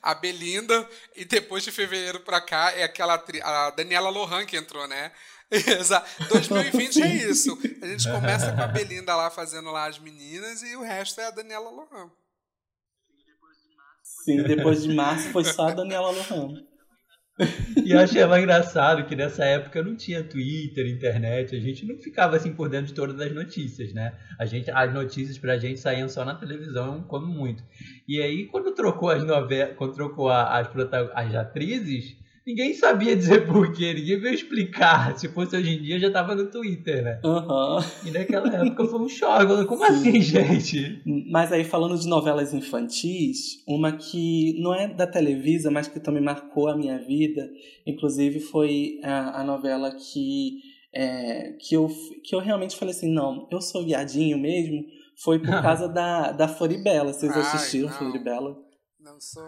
[0.02, 4.88] a Belinda, e depois de fevereiro pra cá é aquela a Daniela Lohan que entrou,
[4.88, 5.12] né?
[5.80, 6.08] Exato.
[6.28, 7.58] 2020 é isso.
[7.82, 11.26] A gente começa com a Belinda lá fazendo lá as meninas e o resto é
[11.26, 12.10] a Daniela Lohan.
[14.24, 16.70] Sim, depois de março foi só a Daniela Lohan.
[17.84, 22.36] E eu achei engraçado que nessa época não tinha Twitter, internet, a gente não ficava
[22.36, 24.14] assim por dentro de todas as notícias, né?
[24.38, 27.62] A gente, as notícias pra gente saíam só na televisão, como muito.
[28.06, 30.68] E aí, quando trocou as novelas, quando trocou as,
[31.14, 32.14] as atrizes,
[32.46, 35.16] Ninguém sabia dizer porquê, ninguém veio explicar.
[35.18, 37.20] Se fosse hoje em dia, já tava no Twitter, né?
[37.22, 37.78] Uhum.
[38.06, 39.66] E naquela época foi um choque.
[39.66, 41.02] Como assim, gente?
[41.30, 46.22] Mas aí, falando de novelas infantis, uma que não é da Televisa, mas que também
[46.22, 47.48] marcou a minha vida,
[47.86, 50.60] inclusive foi a, a novela que,
[50.94, 51.88] é, que, eu,
[52.24, 54.84] que eu realmente falei assim: não, eu sou viadinho mesmo.
[55.22, 57.12] Foi por causa da, da Floribela.
[57.12, 58.56] Vocês assistiram Ai, Floribela?
[58.98, 59.44] Não sou.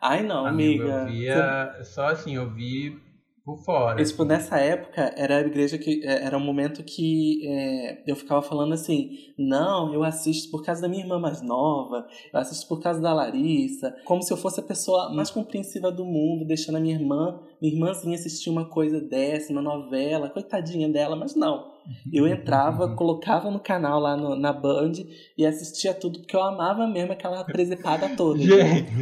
[0.00, 0.84] Ai, não, amiga.
[0.84, 1.84] Eu via, Você...
[1.84, 3.00] só assim, eu vi
[3.48, 4.04] por fora.
[4.04, 6.04] Tipo, nessa época, era a igreja que.
[6.04, 10.82] É, era um momento que é, eu ficava falando assim: não, eu assisto por causa
[10.82, 14.60] da minha irmã mais nova, eu assisto por causa da Larissa, como se eu fosse
[14.60, 19.00] a pessoa mais compreensiva do mundo, deixando a minha irmã, minha irmãzinha assistir uma coisa
[19.00, 21.77] dessa, uma novela, coitadinha dela, mas não.
[22.12, 24.92] Eu entrava, colocava no canal lá no, na Band
[25.36, 28.42] e assistia tudo, porque eu amava mesmo aquela presepada toda.
[28.42, 28.92] Gente,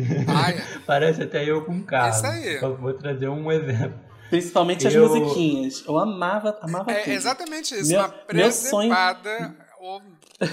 [0.87, 2.11] parece até eu com carro.
[2.11, 2.55] Isso aí.
[2.57, 3.99] Eu vou trazer um exemplo.
[4.31, 5.85] Principalmente as musiquinhas.
[5.87, 7.13] Eu amava, amava é, tudo.
[7.13, 7.91] exatamente isso.
[7.91, 9.39] Meu, uma presepada...
[9.39, 9.57] Sonho...
[9.81, 10.03] Ou...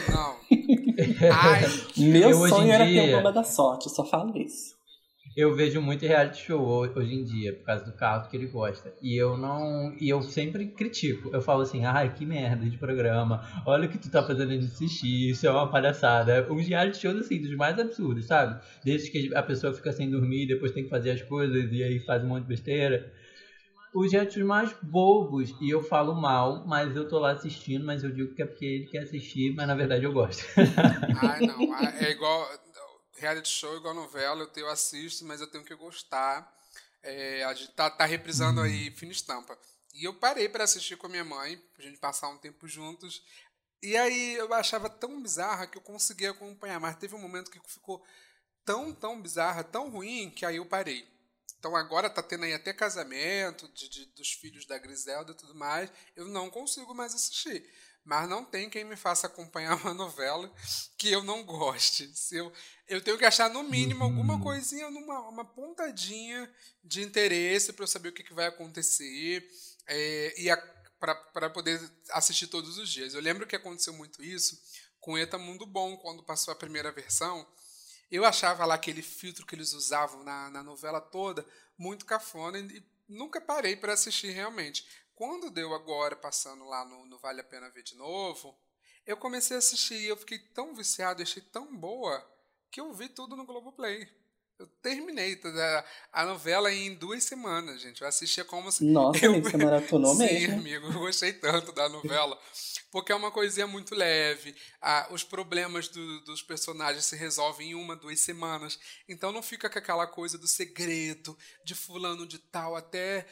[0.10, 0.36] Não.
[1.32, 1.62] Ai,
[1.98, 3.02] meu sonho era dia...
[3.02, 4.76] ter o nome da sorte, eu só falo isso.
[5.36, 6.62] Eu vejo muito reality show
[6.96, 8.94] hoje em dia, por causa do carro que ele gosta.
[9.02, 9.96] E eu não.
[10.00, 11.30] E eu sempre critico.
[11.34, 13.44] Eu falo assim, ai, que merda de programa.
[13.66, 16.46] Olha o que tu tá fazendo de assistir, isso é uma palhaçada.
[16.52, 18.60] Os reality shows, assim, dos mais absurdos, sabe?
[18.84, 22.00] Desde que a pessoa fica sem dormir, depois tem que fazer as coisas e aí
[22.00, 23.12] faz um monte de besteira
[23.94, 25.54] os retos mais bobos.
[25.62, 28.66] E eu falo mal, mas eu tô lá assistindo, mas eu digo que é porque
[28.66, 30.44] ele quer assistir, mas na verdade eu gosto.
[31.22, 31.76] Ai, não.
[32.00, 32.48] É igual.
[33.24, 36.54] Reality show, igual novela, eu, tenho, eu assisto, mas eu tenho que gostar.
[37.02, 39.58] É, a gente tá, tá reprisando aí Fina Estampa.
[39.94, 43.24] E eu parei para assistir com a minha mãe, pra gente passar um tempo juntos.
[43.82, 47.62] E aí eu achava tão bizarra que eu conseguia acompanhar, mas teve um momento que
[47.66, 48.06] ficou
[48.66, 51.08] tão, tão bizarra, tão ruim, que aí eu parei.
[51.58, 55.56] Então agora tá tendo aí até casamento de, de, dos filhos da Griselda e tudo
[55.56, 55.90] mais.
[56.14, 57.66] Eu não consigo mais assistir.
[58.06, 60.52] Mas não tem quem me faça acompanhar uma novela
[60.98, 62.08] que eu não goste.
[62.16, 62.52] Se eu,
[62.88, 64.42] eu tenho que achar, no mínimo, alguma uhum.
[64.42, 66.52] coisinha, numa, uma pontadinha
[66.84, 69.48] de interesse para eu saber o que, que vai acontecer.
[69.88, 70.50] É, e
[71.34, 73.14] para poder assistir todos os dias.
[73.14, 74.58] Eu lembro que aconteceu muito isso
[75.02, 77.46] com Eta Mundo Bom, quando passou a primeira versão.
[78.10, 81.46] Eu achava lá aquele filtro que eles usavam na, na novela toda
[81.78, 84.88] muito cafona e nunca parei para assistir realmente.
[85.26, 88.54] Quando deu agora, passando lá no, no Vale a Pena Ver de novo,
[89.08, 92.22] eu comecei a assistir e eu fiquei tão viciado, achei tão boa,
[92.70, 94.06] que eu vi tudo no Globoplay.
[94.60, 98.02] Eu terminei toda a novela em duas semanas, gente.
[98.02, 98.84] Eu assistia como se.
[98.84, 99.32] Nossa, eu...
[99.32, 100.60] amigo, você maratonou Sim, mesmo.
[100.60, 102.38] amigo, eu gostei tanto da novela.
[102.92, 104.54] Porque é uma coisinha muito leve.
[104.82, 108.78] Ah, os problemas do, dos personagens se resolvem em uma, duas semanas.
[109.08, 113.26] Então não fica com aquela coisa do segredo, de fulano de tal até.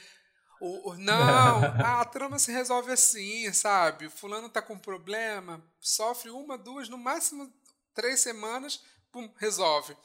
[0.61, 4.09] O, o- não, a trama se resolve assim, sabe?
[4.09, 7.49] Fulano tá com problema, sofre uma, duas, no máximo
[7.95, 8.79] três semanas,
[9.11, 9.95] pum, resolve.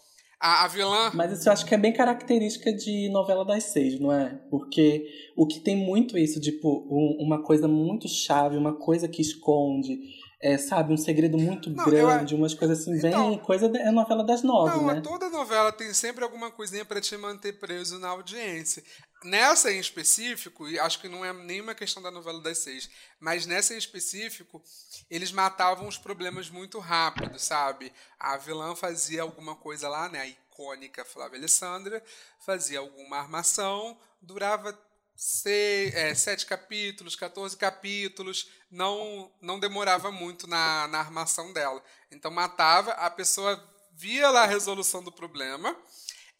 [0.40, 1.11] A, a vilã.
[1.14, 4.35] Mas isso eu acho que é bem característica de novela das seis, não é?
[4.51, 9.23] Porque o que tem muito isso, tipo, um- uma coisa muito chave, uma coisa que
[9.23, 9.99] esconde,
[10.42, 13.11] é, sabe, um segredo muito Não, grande, umas coisas assim, bem.
[13.11, 15.01] Então- coisa é novela das nove, Não, né?
[15.01, 18.83] toda novela tem sempre alguma coisinha pra te manter preso na audiência.
[19.26, 23.44] Nessa em específico, e acho que não é nenhuma questão da novela das seis, mas
[23.44, 24.62] nessa em específico,
[25.10, 27.92] eles matavam os problemas muito rápido, sabe?
[28.20, 30.20] A vilã fazia alguma coisa lá, né?
[30.20, 32.02] A icônica Flávia Alessandra
[32.38, 34.78] fazia alguma armação, durava
[35.16, 41.82] seis, é, sete capítulos, 14 capítulos, não, não demorava muito na, na armação dela.
[42.12, 43.60] Então matava, a pessoa
[43.92, 45.76] via lá a resolução do problema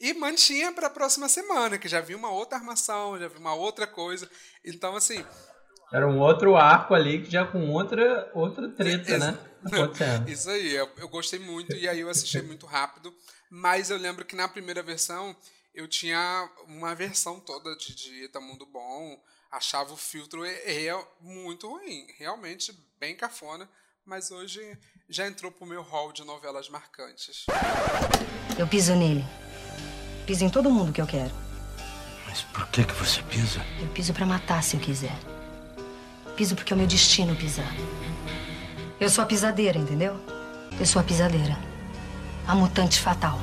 [0.01, 3.55] e mantinha para a próxima semana, que já vi uma outra armação, já vi uma
[3.55, 4.31] outra coisa.
[4.65, 5.25] Então, assim,
[5.93, 9.39] Era um outro arco ali que já com outra, outra treta, Ex- né?
[9.65, 10.29] Acontecendo.
[10.31, 13.15] Isso aí, eu, eu gostei muito e aí eu assisti muito rápido.
[13.49, 15.35] Mas eu lembro que na primeira versão
[15.75, 19.19] eu tinha uma versão toda de, de Eta Mundo Bom.
[19.51, 23.69] Achava o filtro e- e- muito ruim, realmente bem cafona.
[24.05, 24.61] Mas hoje
[25.09, 27.47] já entrou pro meu hall de novelas marcantes.
[28.59, 29.25] Eu piso nele.
[30.27, 31.31] Piso em todo mundo que eu quero.
[32.29, 33.61] Mas por que que você pisa?
[33.81, 35.17] Eu piso pra matar se eu quiser.
[36.37, 37.73] Piso porque é o meu destino pisar.
[39.01, 40.17] Eu sou a pisadeira, entendeu?
[40.79, 41.57] Eu sou a pisadeira.
[42.47, 43.39] A mutante fatal.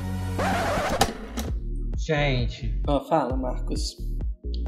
[1.96, 3.96] Gente, Ó, fala, Marcos.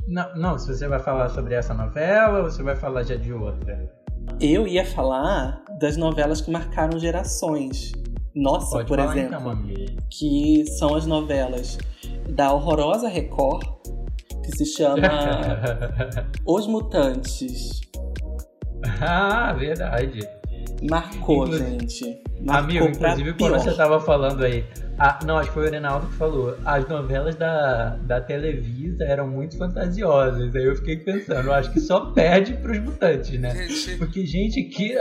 [0.09, 3.33] não, não, se você vai falar sobre essa novela ou você vai falar já de
[3.33, 3.93] outra?
[4.41, 7.93] Eu ia falar das novelas que marcaram gerações.
[8.37, 9.37] Nossa, Pode por falar exemplo.
[9.65, 11.79] então, que são as novelas
[12.29, 13.67] da horrorosa Record,
[14.45, 15.01] que se chama
[16.47, 17.81] Os Mutantes.
[19.01, 20.21] ah, verdade.
[20.89, 22.23] Marcou, Inclu- gente.
[22.43, 23.51] Marcou Amigo, pra inclusive pior.
[23.51, 24.65] quando você tava falando aí.
[24.99, 26.57] Ah, não, acho que foi o Reinaldo que falou.
[26.65, 30.55] As novelas da, da Televisa eram muito fantasiosas.
[30.55, 33.55] Aí eu fiquei pensando, eu acho que só perde pros mutantes, né?
[33.69, 34.95] Gente, Porque, gente, que.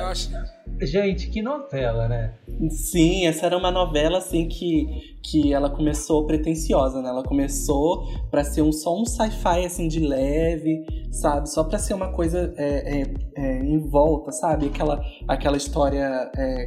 [0.81, 2.33] Gente, que novela, né?
[2.69, 4.85] Sim, essa era uma novela assim que,
[5.23, 7.09] que ela começou pretensiosa, né?
[7.09, 11.49] Ela começou pra ser um só um sci-fi assim de leve, sabe?
[11.49, 14.67] Só pra ser uma coisa é, é, é, em volta, sabe?
[14.67, 16.65] Aquela, aquela história é,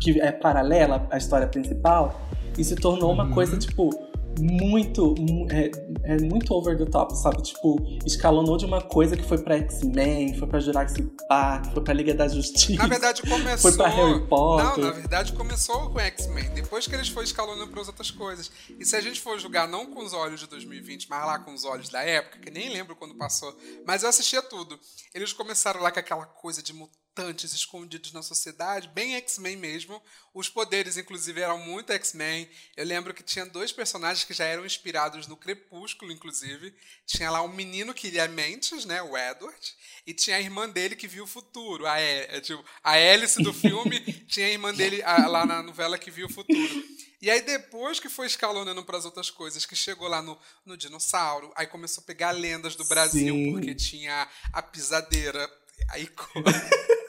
[0.00, 2.20] que é paralela à história principal
[2.58, 3.32] e se tornou uma Uhum.
[3.32, 3.90] coisa tipo
[4.38, 5.70] muito mu- é,
[6.04, 7.42] é muito over the top, sabe?
[7.42, 11.94] Tipo, escalonou de uma coisa que foi pra X-Men, foi pra Jurassic Park, foi pra
[11.94, 12.80] Liga da Justiça.
[12.82, 13.58] Na verdade, começou.
[13.70, 14.66] Foi pra Harry Potter.
[14.66, 16.50] Não, na verdade, começou com X-Men.
[16.54, 18.50] Depois que eles foram escalonando para as outras coisas.
[18.78, 21.52] E se a gente for julgar não com os olhos de 2020, mas lá com
[21.52, 24.78] os olhos da época, que nem lembro quando passou, mas eu assistia tudo.
[25.14, 26.72] Eles começaram lá com aquela coisa de
[27.20, 30.02] mutantes escondidos na sociedade, bem X-Men mesmo.
[30.32, 32.48] Os poderes, inclusive, eram muito X-Men.
[32.76, 36.74] Eu lembro que tinha dois personagens que já eram inspirados no Crepúsculo, inclusive.
[37.06, 39.74] Tinha lá um menino que lia mentes, né, o Edward,
[40.06, 43.42] e tinha a irmã dele que viu o futuro, a, é, é, tipo, a Alice
[43.42, 46.84] do filme, tinha a irmã dele a- lá na novela que viu o futuro.
[47.20, 50.74] E aí depois que foi escalonando para as outras coisas, que chegou lá no, no
[50.76, 53.52] dinossauro, aí começou a pegar lendas do Brasil, Sim.
[53.52, 55.50] porque tinha a pisadeira,
[55.90, 56.70] a icônica.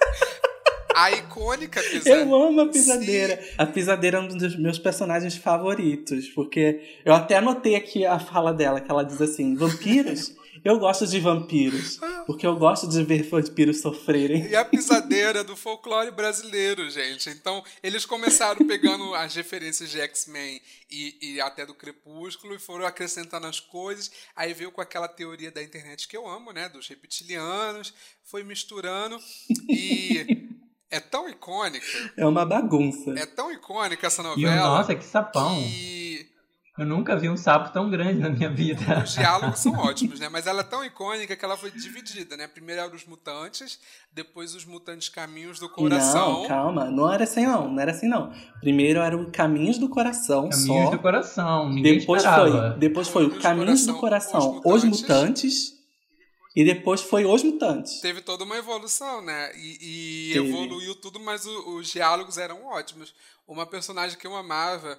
[0.93, 2.19] A icônica pisadeira.
[2.19, 3.39] Eu amo a pisadeira.
[3.57, 8.53] A pisadeira é um dos meus personagens favoritos, porque eu até anotei aqui a fala
[8.53, 10.35] dela, que ela diz assim: vampiros?
[10.63, 14.47] Eu gosto de vampiros, porque eu gosto de ver vampiros sofrerem.
[14.47, 17.29] E a pisadeira do folclore brasileiro, gente.
[17.29, 22.85] Então, eles começaram pegando as referências de X-Men e, e até do Crepúsculo e foram
[22.85, 24.11] acrescentando as coisas.
[24.35, 26.69] Aí veio com aquela teoria da internet que eu amo, né?
[26.69, 27.93] Dos reptilianos.
[28.23, 29.17] Foi misturando
[29.67, 30.47] e
[30.91, 31.85] é tão icônica.
[32.15, 33.11] É uma bagunça.
[33.17, 34.55] É tão icônica essa E o novela.
[34.67, 35.55] nossa, que sapão.
[35.55, 36.00] que
[36.77, 38.81] Eu nunca vi um sapo tão grande na minha vida.
[39.03, 40.29] Os diálogos são ótimos, né?
[40.29, 42.47] Mas ela é tão icônica que ela foi dividida, né?
[42.47, 43.77] Primeiro eram os mutantes,
[44.13, 46.41] depois os mutantes caminhos do coração.
[46.43, 48.31] Não, calma, não era assim não, não era assim não.
[48.61, 50.91] Primeiro era o Caminhos do Coração Caminhos só.
[50.91, 51.69] do coração.
[51.69, 52.69] Ninguém depois esperava.
[52.71, 55.09] foi, depois foi o Caminhos do Caminhos do Coração, Coração, Os Os Mutantes.
[55.11, 55.81] Mutantes.
[56.55, 57.99] E depois foi Os Mutantes.
[58.01, 59.51] Teve toda uma evolução, né?
[59.55, 63.13] E, e evoluiu tudo, mas o- os diálogos eram ótimos.
[63.47, 64.97] Uma personagem que eu amava,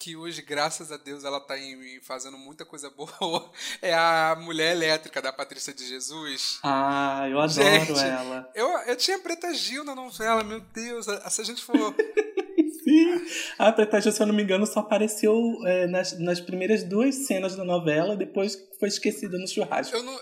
[0.00, 3.10] que hoje, graças a Deus, ela tá em- em fazendo muita coisa boa,
[3.82, 6.58] é a mulher elétrica da Patrícia de Jesus.
[6.62, 8.48] Ah, eu adoro Gente, ela.
[8.54, 11.04] Eu, eu tinha Preta Gil na novela, meu Deus.
[11.04, 11.76] Se a gente for.
[12.82, 13.20] Sim.
[13.58, 15.34] A Preta Gil, se eu não me engano, só apareceu
[15.66, 19.94] é, nas, nas primeiras duas cenas da novela, depois foi esquecida no churrasco.
[19.96, 20.18] Eu não,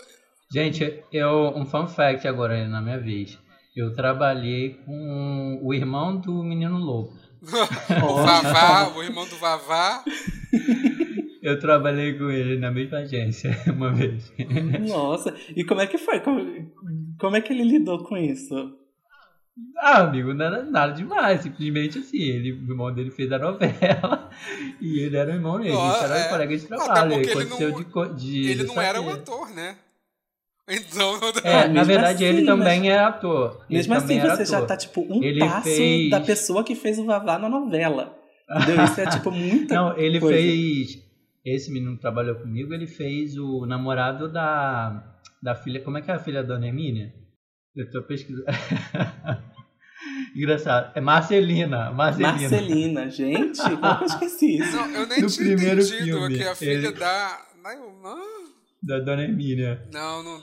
[0.51, 3.37] Gente, eu, um fun fact agora na minha vez.
[3.75, 7.13] Eu trabalhei com o irmão do Menino Lobo.
[8.03, 10.03] o Vavá, o irmão do Vavá.
[11.41, 14.31] Eu trabalhei com ele na mesma agência uma vez.
[14.87, 16.19] Nossa, e como é que foi?
[16.19, 16.41] Como,
[17.17, 18.75] como é que ele lidou com isso?
[19.77, 21.41] Ah, amigo, nada, nada demais.
[21.41, 24.29] Simplesmente assim, ele, o irmão dele fez a novela
[24.79, 25.73] e ele era o irmão dele.
[25.73, 26.29] Isso era é.
[26.29, 27.13] colega de trabalho.
[27.13, 29.19] ele aconteceu não- de, de, Ele não era o saber.
[29.19, 29.77] ator, né?
[30.69, 31.19] Então.
[31.43, 33.65] É, Ah, na verdade, ele assim, também mas- é ator.
[33.69, 36.75] Ele Mesmo assim, também você já tá, tipo, um Ele passo fez- da pessoa que
[36.75, 38.15] fez o Vavá na novela.
[38.49, 38.83] Entendeu?
[38.85, 40.37] Isso é, tipo, muita Não, ele coisa.
[40.37, 41.09] fez.
[41.45, 45.03] Esse menino que trabalhou comigo, ele fez o namorado da,
[45.41, 45.79] da filha.
[45.81, 47.13] Como é que é a filha da Dona Emília?
[47.75, 48.45] Eu tô pesquisando.
[50.35, 50.91] Engraçado.
[50.95, 51.91] É Marcelina.
[51.91, 52.31] Marcelina.
[52.31, 54.75] Marcelina, gente, como que eu esqueci isso?
[54.75, 57.45] Não, eu nem No tinha primeiro entendido filme, que a filha ele- da.
[58.81, 59.85] Da Dona Emília.
[59.91, 60.41] não, não.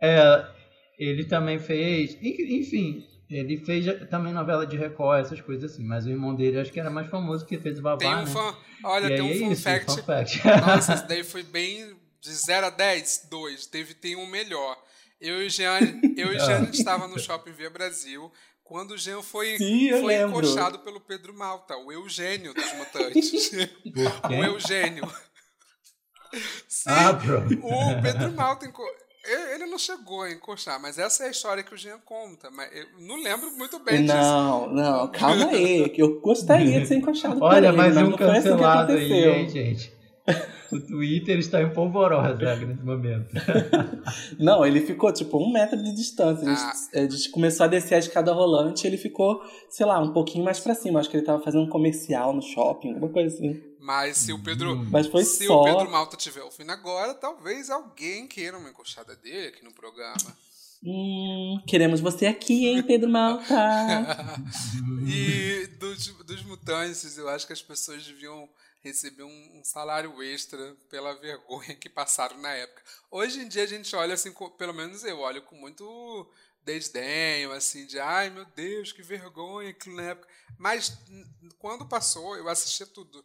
[0.00, 0.46] É,
[0.98, 2.14] ele também fez.
[2.22, 5.84] en- Enfim, ele fez também novela de Record, essas coisas assim.
[5.84, 7.98] Mas o irmão dele acho que era mais famoso que fez o Babá.
[7.98, 8.26] Tem um né?
[8.26, 8.56] fã.
[8.84, 9.86] Olha, E tem aí um é fun isso, fact.
[9.96, 10.40] fun fact.
[10.46, 11.96] Nossa, esse daí foi bem.
[12.20, 13.66] De 0 a 10, 2.
[13.66, 14.76] Teve, tem um melhor.
[15.20, 15.78] Eu e o Jean,
[16.16, 18.30] eu e Jean a gente estava no Shopping Via Brasil.
[18.64, 20.30] Quando o Jean foi, Sim, foi lembro.
[20.38, 23.50] encoxado pelo Pedro Malta, o Eugênio dos Mutantes.
[24.28, 24.44] o?
[24.44, 25.08] Eugênio.
[26.68, 28.82] Sim, Ah, o Pedro Malta enco...
[29.24, 32.50] ele não chegou a encoxar, mas essa é a história que o Jean conta.
[32.50, 34.16] Mas eu não lembro muito bem disso.
[34.16, 38.06] Não, não, calma aí, que eu gostaria de ser encoxado por Olha, ele, mais mas
[38.06, 39.34] um não foi assim que cancelado aí, aconteceu.
[39.34, 39.97] hein, gente?
[40.70, 42.36] O Twitter está em polvorosa
[42.66, 43.34] nesse momento.
[44.38, 46.46] Não, ele ficou tipo um metro de distância.
[46.46, 46.98] A gente, Ah.
[47.00, 50.60] a gente começou a descer a escada rolante ele ficou, sei lá, um pouquinho mais
[50.60, 51.00] pra cima.
[51.00, 53.62] Acho que ele tava fazendo um comercial no shopping, alguma coisa assim.
[53.80, 54.76] Mas se o Pedro.
[54.90, 55.62] Mas foi se só.
[55.62, 60.36] o Pedro Malta tiver ouvindo agora, talvez alguém queira uma encoxada dele aqui no programa.
[60.84, 63.54] Hum, queremos você aqui, hein, Pedro Malta?
[65.06, 68.48] e dos, dos mutantes, eu acho que as pessoas deviam
[68.82, 72.82] receber um, um salário extra pela vergonha que passaram na época.
[73.10, 76.30] Hoje em dia a gente olha assim, com- pelo menos eu olho com muito
[76.64, 80.28] desdenho, assim, de ai meu Deus, que vergonha aquilo na época.
[80.58, 80.96] Mas
[81.58, 83.24] quando passou, eu assistia tudo.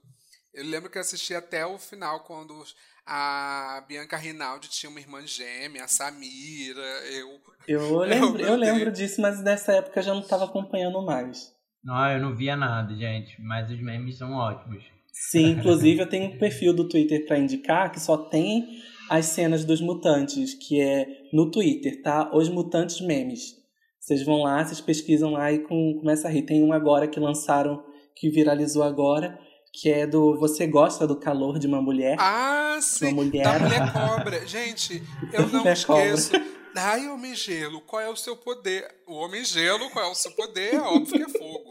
[0.54, 2.64] Eu lembro que eu assisti até o final, quando
[3.06, 7.42] a Bianca Rinaldi tinha uma irmã gêmea, a Samira, eu.
[7.68, 11.52] Eu lembro, eu lembro disso, mas nessa época eu já não tava acompanhando mais.
[11.84, 13.42] Não, eu não via nada, gente.
[13.42, 14.84] Mas os memes são ótimos.
[15.14, 18.68] Sim, inclusive eu tenho um perfil do Twitter pra indicar que só tem
[19.10, 22.36] as cenas dos mutantes, que é no Twitter, tá?
[22.36, 23.56] Os Mutantes Memes.
[24.00, 26.42] Vocês vão lá, vocês pesquisam lá e com, começa a rir.
[26.42, 27.84] Tem um agora que lançaram,
[28.16, 29.40] que viralizou agora,
[29.72, 32.18] que é do Você Gosta do Calor de uma Mulher?
[32.20, 33.14] Ah, sim.
[33.14, 33.44] Uma mulher.
[33.44, 34.48] Da mulher cobra.
[34.48, 36.04] Gente, eu não Mulher cobra.
[36.06, 36.32] esqueço.
[36.76, 38.84] Ai, homem gelo, qual é o seu poder?
[39.08, 40.74] O homem gelo, qual é o seu poder?
[40.74, 41.70] É óbvio que é fogo.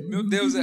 [0.00, 0.62] Meu Deus, é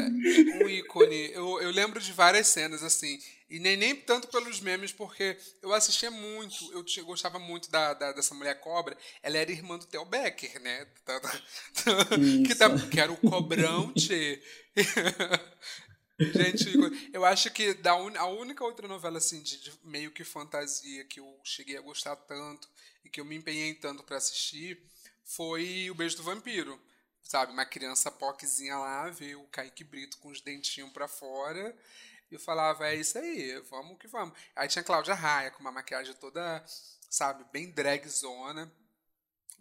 [0.63, 1.31] um ícone.
[1.31, 3.19] Eu, eu lembro de várias cenas, assim.
[3.49, 6.55] E nem, nem tanto pelos memes, porque eu assistia muito.
[6.71, 8.95] Eu gostava muito da, da- dessa mulher cobra.
[9.23, 10.85] Ela era irmã do Theo Becker, né?
[12.47, 14.41] que, tá- que era o cobrão, tchê.
[16.19, 16.67] Gente,
[17.13, 21.05] eu acho que da un- a única outra novela assim de, de meio que fantasia
[21.05, 22.67] que eu cheguei a gostar tanto
[23.05, 24.77] e que eu me empenhei tanto pra assistir
[25.23, 26.77] foi O Beijo do Vampiro.
[27.29, 31.77] Sabe, uma criança poquezinha lá, vê o Kaique Brito com os dentinhos pra fora
[32.31, 34.35] e eu falava, é isso aí, vamos que vamos.
[34.55, 36.65] Aí tinha Cláudia Raia com uma maquiagem toda,
[37.07, 38.71] sabe, bem dragzona,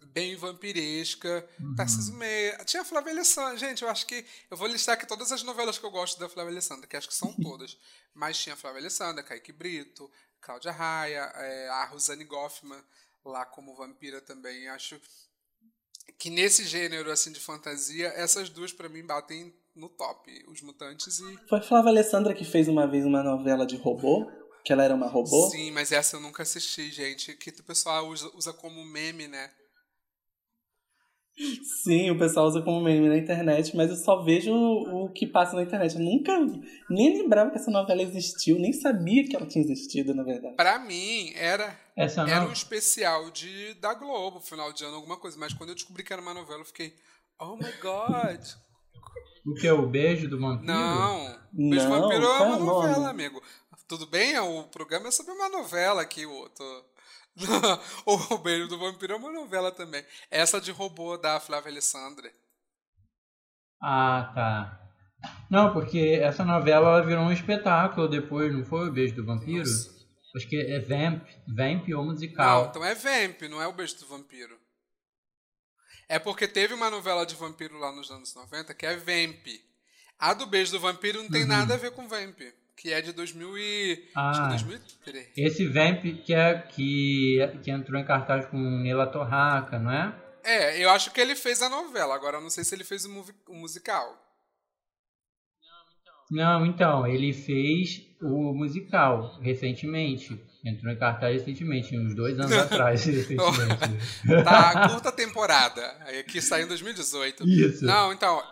[0.06, 1.46] bem vampiresca,
[1.76, 2.56] Tarcísio Meia.
[2.64, 3.58] Tinha a Flávia Alessandra.
[3.58, 4.24] Gente, eu acho que.
[4.50, 7.08] Eu vou listar aqui todas as novelas que eu gosto da Flávia Alessandra, que acho
[7.08, 7.76] que são todas.
[8.14, 10.10] Mas tinha a Flávia Alessandra, Kaique Brito,
[10.40, 12.82] Cláudia Raia, é, a Rosane Goffman
[13.22, 14.68] lá como vampira também.
[14.68, 14.98] Acho.
[16.18, 21.20] Que nesse gênero assim de fantasia, essas duas para mim batem no top, os mutantes
[21.20, 24.30] e Foi a Flávia Alessandra que fez uma vez uma novela de robô,
[24.64, 25.48] que ela era uma robô.
[25.50, 29.50] Sim, mas essa eu nunca assisti, gente, que o pessoal usa, usa como meme, né?
[31.62, 35.26] Sim, o pessoal usa como meme na internet, mas eu só vejo o, o que
[35.26, 35.94] passa na internet.
[35.94, 36.32] Eu nunca,
[36.90, 40.56] nem lembrava que essa novela existiu, nem sabia que ela tinha existido, na verdade.
[40.56, 42.48] Pra mim, era, Essa era não.
[42.48, 45.38] um especial de, da Globo, final de ano, alguma coisa.
[45.38, 46.94] Mas quando eu descobri que era uma novela, eu fiquei,
[47.40, 48.40] oh my god.
[49.46, 49.70] O que?
[49.70, 50.66] O beijo do vampiro?
[50.66, 53.08] Não, Beijo Não, Vampiro é é uma o novela, nome?
[53.10, 53.42] amigo.
[53.86, 56.64] Tudo bem, o programa é sobre uma novela aqui, o outro.
[58.06, 60.04] o Beijo do Vampiro é uma novela também.
[60.30, 62.32] Essa de robô da Flávia Alessandra.
[63.80, 64.84] Ah, tá.
[65.50, 69.58] Não, porque essa novela ela virou um espetáculo depois, não foi o beijo do vampiro?
[69.68, 69.98] Nossa.
[70.36, 72.66] Acho que é Vamp, Vamp ou Não, musical.
[72.66, 74.56] então é Vamp, não é o Beijo do Vampiro.
[76.08, 79.46] É porque teve uma novela de vampiro lá nos anos 90 que é Vamp.
[80.18, 81.48] A do Beijo do Vampiro não tem Uhum.
[81.48, 82.38] nada a ver com Vamp,
[82.78, 84.08] que é de 2000 e...
[84.14, 84.48] Ah.
[84.50, 85.32] 2003.
[85.36, 90.14] Esse Vamp que, é, que, que entrou em cartaz com Nela Torraca, não é?
[90.44, 93.04] É, eu acho que ele fez a novela, agora eu não sei se ele fez
[93.04, 94.24] o, o musical.
[96.30, 100.40] Não, então, ele fez o musical recentemente.
[100.68, 103.04] Entrou em cartaz recentemente, uns dois anos atrás.
[104.44, 105.82] Tá, curta temporada,
[106.28, 107.48] que saiu em 2018.
[107.48, 107.84] Isso.
[107.84, 108.42] Não, então,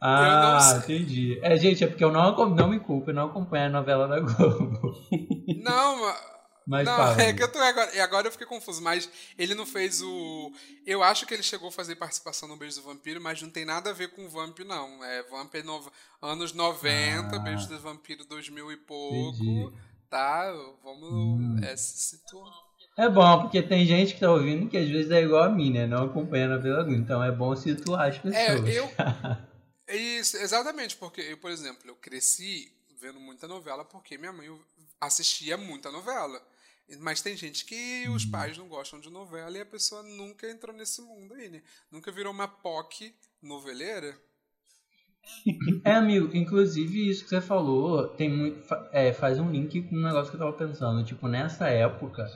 [0.00, 0.96] ah, sei.
[0.96, 1.38] entendi.
[1.42, 4.20] É, gente, é porque eu não, não me culpo, eu não acompanho a novela da
[4.20, 4.92] Globo.
[5.62, 6.14] não,
[6.66, 9.08] Mas não, fala, é que eu tô agora, e agora eu fiquei confuso, mas
[9.38, 10.52] ele não fez o.
[10.86, 13.64] Eu acho que ele chegou a fazer participação no Beijo do Vampiro, mas não tem
[13.64, 15.04] nada a ver com Vamp, não.
[15.04, 15.90] É Vamp é nova-
[16.20, 17.38] anos 90, Ah.
[17.38, 19.42] Beijo do Vampiro 2000 e pouco.
[19.42, 19.72] Entendi.
[20.12, 20.52] Tá,
[20.84, 21.56] vamos Hum.
[21.64, 22.52] é, se situar.
[22.98, 25.72] É bom, porque tem gente que tá ouvindo que às vezes é igual a mim,
[25.72, 25.86] né?
[25.86, 26.92] Não acompanha a Globo.
[26.92, 28.36] Então é bom situar as pessoas.
[28.36, 28.90] É, eu.
[29.88, 34.54] Isso, exatamente, porque eu, por exemplo, eu cresci vendo muita novela porque minha mãe
[35.00, 36.46] assistia muita novela.
[37.00, 40.76] Mas tem gente que os pais não gostam de novela e a pessoa nunca entrou
[40.76, 41.62] nesse mundo aí, né?
[41.90, 44.14] Nunca virou uma POC noveleira.
[45.84, 48.58] É, amigo, inclusive isso que você falou tem muito,
[48.92, 51.04] é, faz um link com um negócio que eu tava pensando.
[51.04, 52.26] Tipo, nessa época,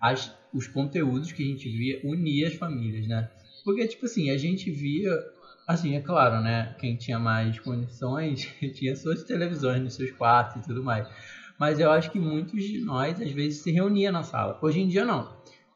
[0.00, 3.28] as, os conteúdos que a gente via unia as famílias, né?
[3.64, 5.10] Porque, tipo assim, a gente via.
[5.66, 6.74] Assim, é claro, né?
[6.78, 11.08] Quem tinha mais condições tinha suas televisões nos seus quartos e tudo mais.
[11.58, 14.58] Mas eu acho que muitos de nós, às vezes, se reunia na sala.
[14.60, 15.26] Hoje em dia, não.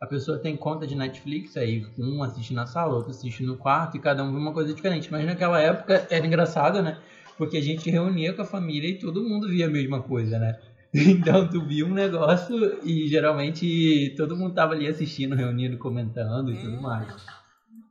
[0.00, 3.96] A pessoa tem conta de Netflix, aí um assiste na sala, outro assiste no quarto
[3.96, 5.10] e cada um vê uma coisa diferente.
[5.10, 6.98] Mas naquela época era engraçado, né?
[7.36, 10.58] Porque a gente reunia com a família e todo mundo via a mesma coisa, né?
[10.94, 16.56] Então tu via um negócio e geralmente todo mundo tava ali assistindo, reunindo, comentando e
[16.56, 16.80] tudo Hum.
[16.80, 17.14] mais.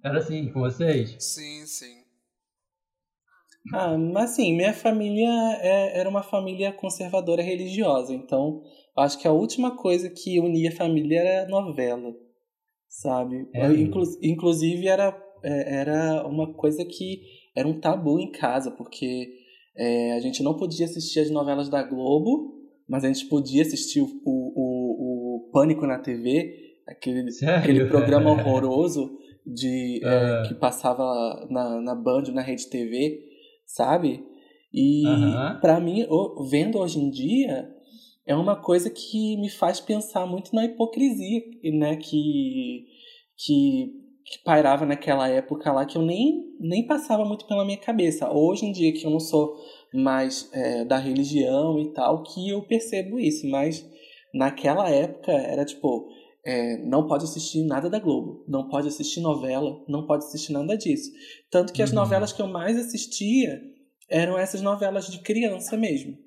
[0.01, 1.15] Era assim com vocês?
[1.19, 1.96] Sim, sim.
[3.73, 5.29] Ah, mas assim, minha família
[5.61, 8.61] é- era uma família conservadora religiosa, então
[8.97, 12.13] acho que a última coisa que unia a família era a novela,
[12.87, 13.47] sabe?
[13.53, 17.21] É inclu- inclusive era, é, era uma coisa que
[17.55, 19.27] era um tabu em casa, porque
[19.75, 22.55] é, a gente não podia assistir as novelas da Globo,
[22.87, 26.53] mas a gente podia assistir o, o, o Pânico na TV,
[26.87, 27.57] aquele, Sério?
[27.59, 30.07] aquele programa horroroso de, é,
[30.39, 30.43] Ah.
[30.47, 33.26] que passava na, na Band, na Rede TV,
[33.67, 34.25] sabe?
[34.73, 35.59] E Aham.
[35.61, 36.05] pra mim,
[36.49, 37.69] vendo hoje em dia,
[38.25, 41.41] é uma coisa que me faz pensar muito na hipocrisia,
[41.73, 41.95] né?
[41.97, 42.85] Que,
[43.37, 43.91] que,
[44.25, 48.31] que pairava naquela época lá, que eu nem, nem passava muito pela minha cabeça.
[48.31, 49.55] Hoje em dia, que eu não sou
[49.93, 53.87] mais é, da religião e tal, que eu percebo isso, mas
[54.33, 56.09] naquela época era tipo.
[56.47, 60.77] É, não pode assistir nada da Globo, não pode assistir novela, não pode assistir nada
[60.77, 61.11] disso.
[61.51, 61.95] Tanto que as Uhum.
[61.97, 63.61] novelas que eu mais assistia
[64.09, 66.17] eram essas novelas de criança mesmo.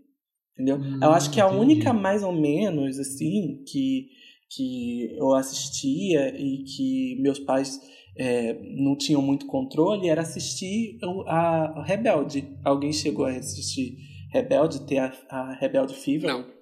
[0.52, 0.76] Entendeu?
[0.76, 1.60] Hum, eu acho que a entendi.
[1.62, 4.08] única, mais ou menos, assim, que,
[4.54, 7.80] que eu assistia e que meus pais
[8.14, 12.46] é, não tinham muito controle era assistir a Rebelde.
[12.62, 13.96] Alguém chegou a assistir
[14.30, 16.28] Rebelde, ter a, a Rebelde Fever?
[16.30, 16.59] Não.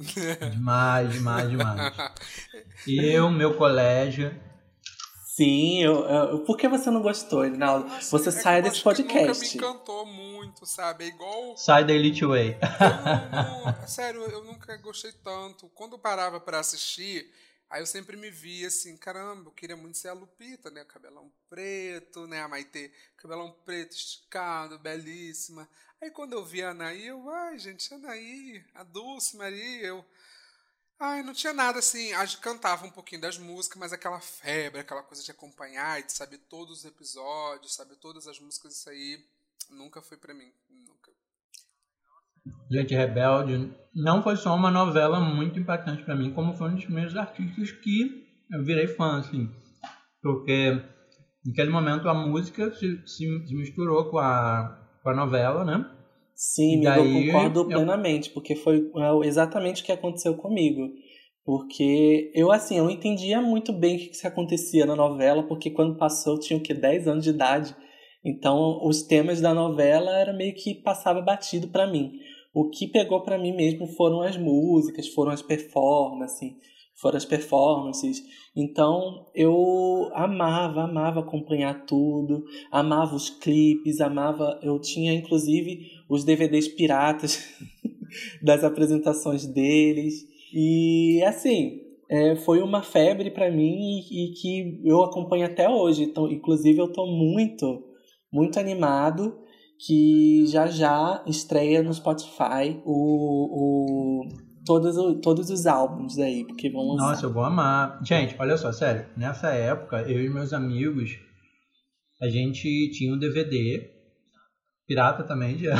[0.00, 1.92] Demais, demais, demais.
[2.86, 4.34] E eu, meu colégio.
[5.24, 7.88] Sim, eu, eu- por que você não gostou, Edinaldo?
[7.88, 9.26] Nossa, Você é sai desse podcast.
[9.28, 11.04] Nunca me encantou muito, sabe?
[11.04, 11.56] É igual.
[11.56, 12.58] Sai da Elite Way.
[12.60, 15.68] Eu não- sério, eu nunca gostei tanto.
[15.74, 17.30] Quando eu parava pra assistir,
[17.70, 20.84] aí eu sempre me via assim, caramba, eu queria muito ser a Lupita, né?
[20.84, 22.42] Cabelão preto, né?
[22.42, 25.66] A Maitê, cabelão preto, esticado, belíssima.
[26.02, 30.04] Aí quando eu vi a Anaí, eu, ai, gente, Anaí, a Dulce Maria, eu.
[30.98, 32.12] Ai, não tinha nada assim.
[32.14, 36.06] A gente cantava um pouquinho das músicas, mas aquela febre, aquela coisa de acompanhar e
[36.06, 39.22] de saber todos os episódios, saber todas as músicas, isso aí
[39.70, 40.50] nunca foi pra mim.
[40.70, 41.10] Nunca.
[42.70, 46.84] Gente, Rebelde não foi só uma novela muito impactante pra mim, como foi um dos
[46.84, 49.54] primeiros artistas que eu virei fã, assim.
[50.22, 50.82] Porque
[51.44, 55.84] naquele momento a música se, se, se misturou com a, com a novela, né?
[56.34, 60.88] Sim, amigo, daí, eu concordo eu- plenamente, porque foi é, exatamente o que aconteceu comigo.
[61.44, 65.42] Porque eu, assim, eu não entendia muito bem o que, que se acontecia na novela,
[65.42, 66.72] porque quando passou eu tinha o quê?
[66.74, 67.74] 10 anos de idade.
[68.24, 72.12] Então, os temas da novela era meio que passava batido pra mim.
[72.54, 76.52] O que pegou pra mim mesmo foram as músicas, foram as performances,
[77.00, 78.22] foram as performances.
[78.54, 86.68] Então, eu amava, amava acompanhar tudo, amava os clipes, amava, eu tinha inclusive os DVDs
[86.68, 87.48] piratas
[88.42, 90.14] das apresentações deles.
[90.52, 91.80] E assim,
[92.10, 96.04] é, foi uma febre pra mim e, e que eu acompanho até hoje.
[96.04, 97.84] Então, inclusive, eu tô muito,
[98.32, 99.38] muito animado
[99.86, 102.92] que já já estreia no Spotify o,
[103.54, 107.08] o, todos, todos os álbuns aí, porque vão lançar.
[107.08, 107.98] Nossa, eu vou amar.
[108.04, 109.04] Gente, olha só, sério.
[109.16, 111.18] Nessa época, eu e meus amigos,
[112.22, 113.90] a gente tinha um DVD.
[114.86, 115.74] Pirata também, já.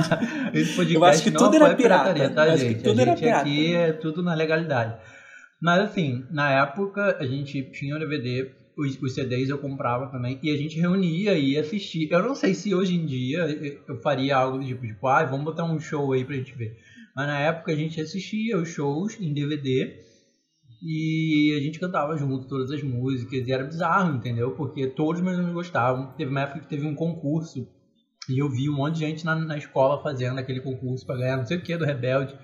[0.52, 2.30] Esse podcast Eu acho que não tudo era pirata.
[2.30, 2.82] tá, acho que gente?
[2.82, 3.40] tudo a era gente pirata.
[3.42, 4.98] aqui é tudo na legalidade.
[5.60, 10.38] Mas assim, na época, a gente tinha um DVD, os, os CDs eu comprava também,
[10.42, 12.08] e a gente reunia e assistia.
[12.10, 13.46] Eu não sei se hoje em dia
[13.86, 16.76] eu faria algo do tipo, tipo, ah, vamos botar um show aí pra gente ver.
[17.14, 20.04] Mas na época a gente assistia os shows em DVD
[20.82, 24.54] e a gente cantava junto todas as músicas e era bizarro, entendeu?
[24.56, 26.12] Porque todos meus amigos gostavam.
[26.16, 27.66] Teve uma época que teve um concurso
[28.28, 31.36] e eu vi um monte de gente na, na escola fazendo aquele concurso pra ganhar
[31.36, 32.36] não sei o que do Rebelde.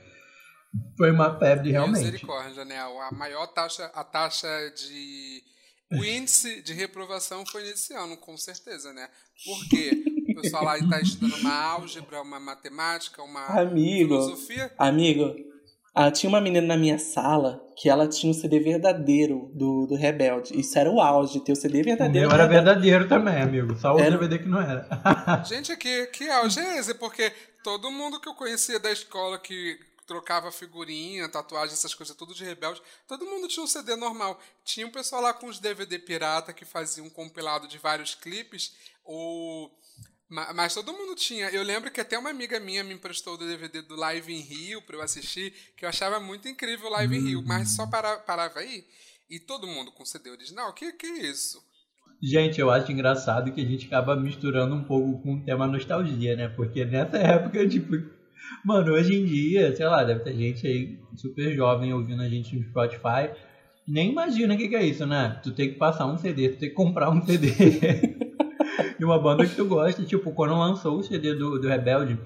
[0.97, 2.05] Foi uma febre realmente.
[2.05, 2.79] Misericórdia, né?
[2.79, 5.43] A maior taxa, a taxa de.
[5.93, 9.09] O índice de reprovação foi nesse ano, com certeza, né?
[9.45, 10.05] Porque
[10.41, 14.09] pessoal lá está estudando uma álgebra, uma matemática, uma Amigo.
[14.15, 14.73] filosofia.
[14.79, 15.35] Amigo,
[15.95, 19.95] ah, tinha uma menina na minha sala que ela tinha um CD verdadeiro do, do
[19.97, 20.59] Rebelde.
[20.59, 22.29] Isso era o auge, ter o CD O verdadeiro.
[22.29, 23.77] meu era verdadeiro também, amigo.
[23.79, 24.87] Só o Era- DVD que não era.
[25.45, 26.95] Gente, que, que auge é esse?
[26.95, 27.33] Porque
[27.65, 32.45] todo mundo que eu conhecia da escola que trocava figurinha, tatuagem, essas coisas tudo de
[32.45, 34.39] rebelde, todo mundo tinha um CD normal.
[34.65, 38.75] Tinha um pessoal lá com os DVD pirata que fazia um compilado de vários clipes,
[39.05, 39.71] ou...
[40.31, 41.49] ma- Mas todo mundo tinha.
[41.51, 44.81] Eu lembro que até uma amiga minha me emprestou o DVD do Live em Rio
[44.83, 48.19] pra eu assistir, que eu achava muito incrível o Live em Rio, mas só para,
[48.19, 48.85] parava aí.
[49.29, 50.73] E todo mundo com CD original?
[50.73, 51.63] Que que é isso?
[52.23, 56.37] Gente, eu acho engraçado que a gente acaba misturando um pouco com o tema nostalgia,
[56.37, 56.49] né?
[56.49, 57.93] Porque nessa época, tipo,
[58.65, 62.55] mano, hoje em dia, sei lá, deve ter gente aí super jovem ouvindo a gente
[62.57, 63.31] no Spotify.
[63.89, 65.41] Nem imagina o que, que é isso, né?
[65.43, 67.49] Tu tem que passar um CD, tu tem que comprar um CD.
[69.01, 72.21] e uma banda que tu gosta, tipo, quando lançou o CD do, do Rebelde,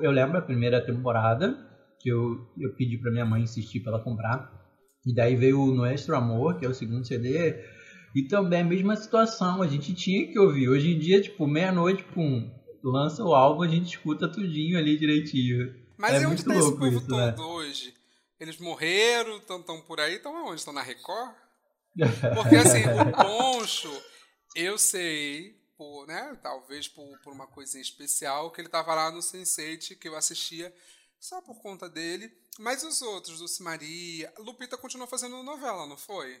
[0.00, 1.58] eu lembro a primeira temporada,
[1.98, 4.48] que eu, eu pedi pra minha mãe insistir pra ela comprar.
[5.04, 7.56] E daí veio o Nuestro Amor, que é o segundo CD.
[8.14, 10.68] E também a mesma situação, a gente tinha que ouvir.
[10.68, 12.48] Hoje em dia, tipo, meia-noite, pum,
[12.84, 15.74] lança o álbum, a gente escuta tudinho ali direitinho.
[15.98, 17.32] Mas É e onde muito tá esse povo isso, né?
[17.32, 17.92] todo hoje?
[18.38, 20.60] Eles morreram, estão por aí, estão aonde?
[20.60, 21.32] Estão na Record?
[22.36, 23.90] Porque assim, o Poncho,
[24.54, 29.20] eu sei, por, né, talvez por, por uma coisinha especial, que ele tava lá no
[29.20, 30.74] Sense8, que eu assistia
[31.20, 32.28] só por conta dele.
[32.58, 36.34] Mas os outros, Dulce Maria, Lupita continuou fazendo novela, não foi?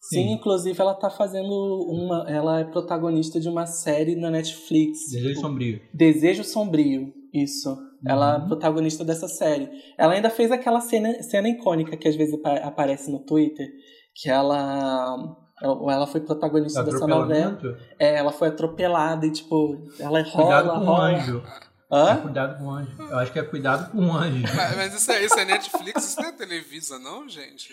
[0.00, 0.32] Sim, Sim.
[0.32, 1.52] inclusive ela tá fazendo
[1.88, 2.24] uma.
[2.30, 5.10] Ela é protagonista de uma série na Netflix.
[5.10, 5.80] Desejo Sombrio.
[5.92, 7.76] Desejo Sombrio, isso.
[8.06, 8.46] Ela é Uhum.
[8.48, 9.68] protagonista dessa série.
[9.98, 13.68] Ela ainda fez aquela cena, cena icônica que às vezes apa- aparece no Twitter,
[14.14, 15.16] que ela.
[15.62, 17.58] Ela ela foi protagonista dessa novela.
[17.98, 21.04] É, ela foi atropelada e, tipo, ela rola, Cuidado com o rola.
[21.04, 21.42] anjo.
[21.90, 22.16] É Hã?
[22.18, 22.90] cuidado com o anjo.
[22.98, 24.42] Eu acho que é cuidado com o anjo.
[24.54, 27.70] Mas, mas isso, é, isso é Netflix, isso não é Televisa, não, gente?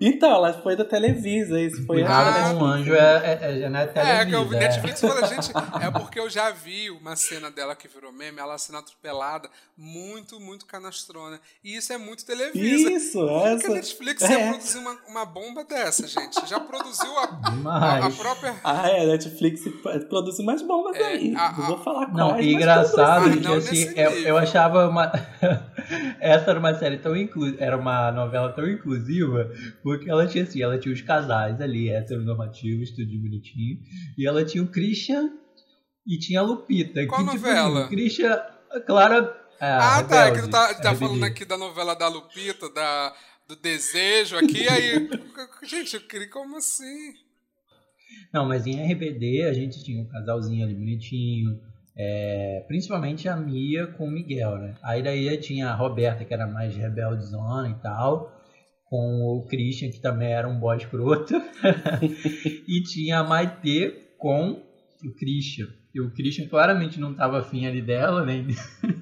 [0.00, 3.68] Então, ela foi da Televisa, isso foi Cuidado a com o anjo é, é, é,
[3.68, 4.26] não é É, Televisa.
[4.26, 4.58] que eu vi é.
[4.58, 8.40] Netflix e falei, gente, é porque eu já vi uma cena dela que virou meme,
[8.40, 11.40] ela sendo atropelada, muito, muito canastrona.
[11.62, 12.90] E isso é muito Televisa.
[12.90, 13.68] Isso, Por que a essa.
[13.68, 14.48] Netflix ia É.
[14.50, 16.44] produzir uma, uma bomba dessa, gente?
[16.48, 18.56] Já produziu a, a, a própria.
[18.64, 19.62] Ah, é, a Netflix
[20.08, 21.34] produz umas bombas É, aí.
[21.36, 24.36] a- Não vou falar Não, quais, e mas engraçado Mas que não assim, eu, eu
[24.38, 25.12] achava uma.
[26.20, 29.48] Essa era uma série tão inclusiva, era uma novela tão inclusiva,
[29.82, 33.78] porque ela tinha assim, ela tinha os casais ali, heteronormativos, tudo bonitinho,
[34.16, 35.30] e ela tinha o Christian
[36.06, 37.06] e tinha a Lupita.
[37.06, 37.78] Qual que, tipo novela?
[37.80, 38.42] assim, o Christian,
[38.86, 39.46] Clara.
[39.60, 40.26] Ah, tá.
[40.26, 43.14] É que Rebelde, tu tá, tá falando aqui da novela da Lupita, da,
[43.48, 45.08] do desejo aqui, aí.
[45.64, 47.14] Gente, eu queria como assim?
[48.32, 51.58] Não, mas em RBD a gente tinha um casalzinho ali bonitinho.
[51.96, 54.76] é, principalmente a Mia com o Miguel, né?
[54.82, 58.35] Aí daí tinha a Roberta, que era mais rebeldezona e tal.
[58.88, 61.34] Com o Christian, que também era um boy escroto.
[62.68, 64.62] e tinha a Maitê com
[65.04, 65.66] o Christian.
[65.94, 68.46] E o Christian claramente não tava afim ali dela, nem.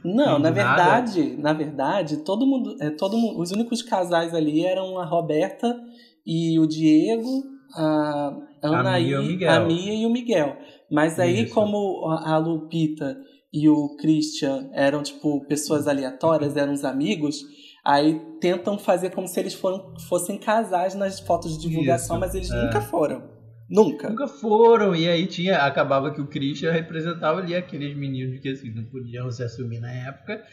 [0.04, 0.52] Não, na Nada.
[0.52, 5.76] verdade, na verdade, todo mundo, é, todo mundo, os únicos casais ali eram a Roberta
[6.24, 7.42] e o Diego,
[7.74, 8.32] a
[8.62, 9.50] Anaí, Mia e o Miguel.
[9.50, 10.56] a Mia e o Miguel.
[10.90, 11.54] Mas aí, Isso.
[11.54, 13.16] como a a Lupita
[13.52, 17.42] e o Christian eram, tipo, pessoas aleatórias, eram os amigos,
[17.84, 22.34] aí tentam fazer como se eles foram, fossem casais nas fotos de divulgação, Isso, mas
[22.34, 22.64] eles é.
[22.64, 23.22] nunca foram.
[23.68, 24.08] Nunca.
[24.10, 24.94] Nunca foram.
[24.94, 25.58] E aí tinha.
[25.58, 29.90] Acabava que o Christian representava ali aqueles meninos que assim, não podiam se assumir na
[29.90, 30.44] época.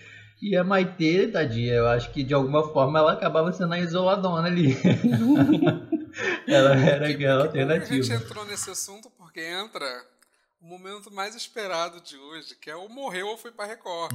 [0.41, 4.47] E a Maitê, tadinha, eu acho que de alguma forma ela acabava sendo a isoladona
[4.47, 4.75] ali.
[6.47, 8.13] ela era Que- aquela que que A gente alternativa.
[8.15, 9.86] entrou nesse assunto porque entra
[10.61, 14.11] o momento mais esperado de hoje, que é o morreu ou foi pra Record.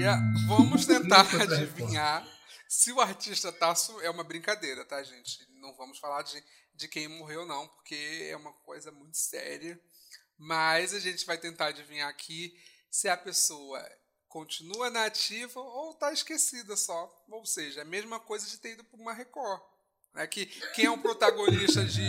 [0.00, 2.26] E a- vamos tentar adivinhar
[2.68, 3.74] se o artista tá.
[4.02, 5.38] É uma brincadeira, tá, gente?
[5.60, 6.42] Não vamos falar de,
[6.74, 9.78] de quem morreu, não, porque é uma coisa muito séria.
[10.38, 12.54] Mas a gente vai tentar adivinhar aqui
[12.90, 13.84] se a pessoa
[14.26, 17.12] continua na ativa ou tá esquecida só.
[17.28, 19.60] Ou seja, a mesma coisa de ter ido pra uma Record.
[20.14, 20.26] Né?
[20.26, 22.08] Que, quem é o protagonista de,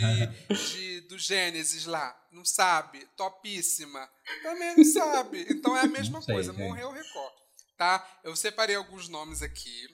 [0.70, 2.18] de- do Gênesis lá?
[2.32, 3.06] Não sabe.
[3.18, 4.10] Topíssima.
[4.44, 5.46] Também não sabe.
[5.50, 6.54] Então é a mesma coisa.
[6.70, 7.34] Morreu Record.
[7.82, 8.06] Tá?
[8.24, 9.88] Eu separei alguns nomes aqui.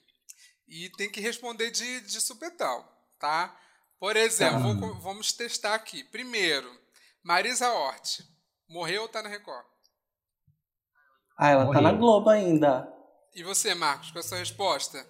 [0.67, 2.85] E tem que responder de, de supetão.
[3.17, 3.57] Tá?
[3.97, 6.03] Por exemplo, vou co- vamos testar aqui.
[6.03, 6.69] Primeiro,
[7.23, 8.19] Marisa Hort.
[8.67, 9.65] Morreu ou tá na Record?
[11.39, 11.81] Ah, ela tá Morreu.
[11.81, 12.91] na Globo ainda.
[13.33, 15.07] E você, Marcos, qual é a sua resposta?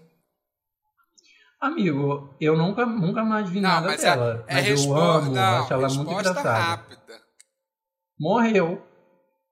[1.59, 4.45] Amigo, eu nunca, nunca mais vi Não, nada mas dela.
[4.47, 6.59] é, é mas eu respo- amo, não, acho ela muito resposta engraçada.
[6.59, 7.21] rápida.
[8.19, 8.87] Morreu.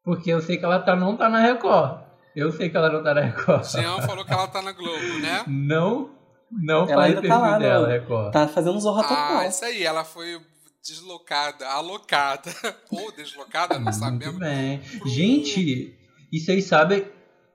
[0.03, 2.04] Porque eu sei que ela tá, não tá na Record.
[2.35, 3.65] Eu sei que ela não tá na Record.
[3.65, 5.43] Jean falou que ela tá na Globo, né?
[5.47, 6.09] Não,
[6.51, 7.87] não Ela faz ainda perfil tá lá, dela?
[7.87, 8.31] Record.
[8.33, 9.37] Tá fazendo zorra total.
[9.37, 10.41] Ah, isso aí, ela foi
[10.83, 12.51] deslocada, alocada.
[12.91, 14.37] Ou deslocada, não Muito sabemos.
[14.39, 14.81] bem.
[15.05, 15.97] Gente,
[16.31, 17.07] e vocês sabem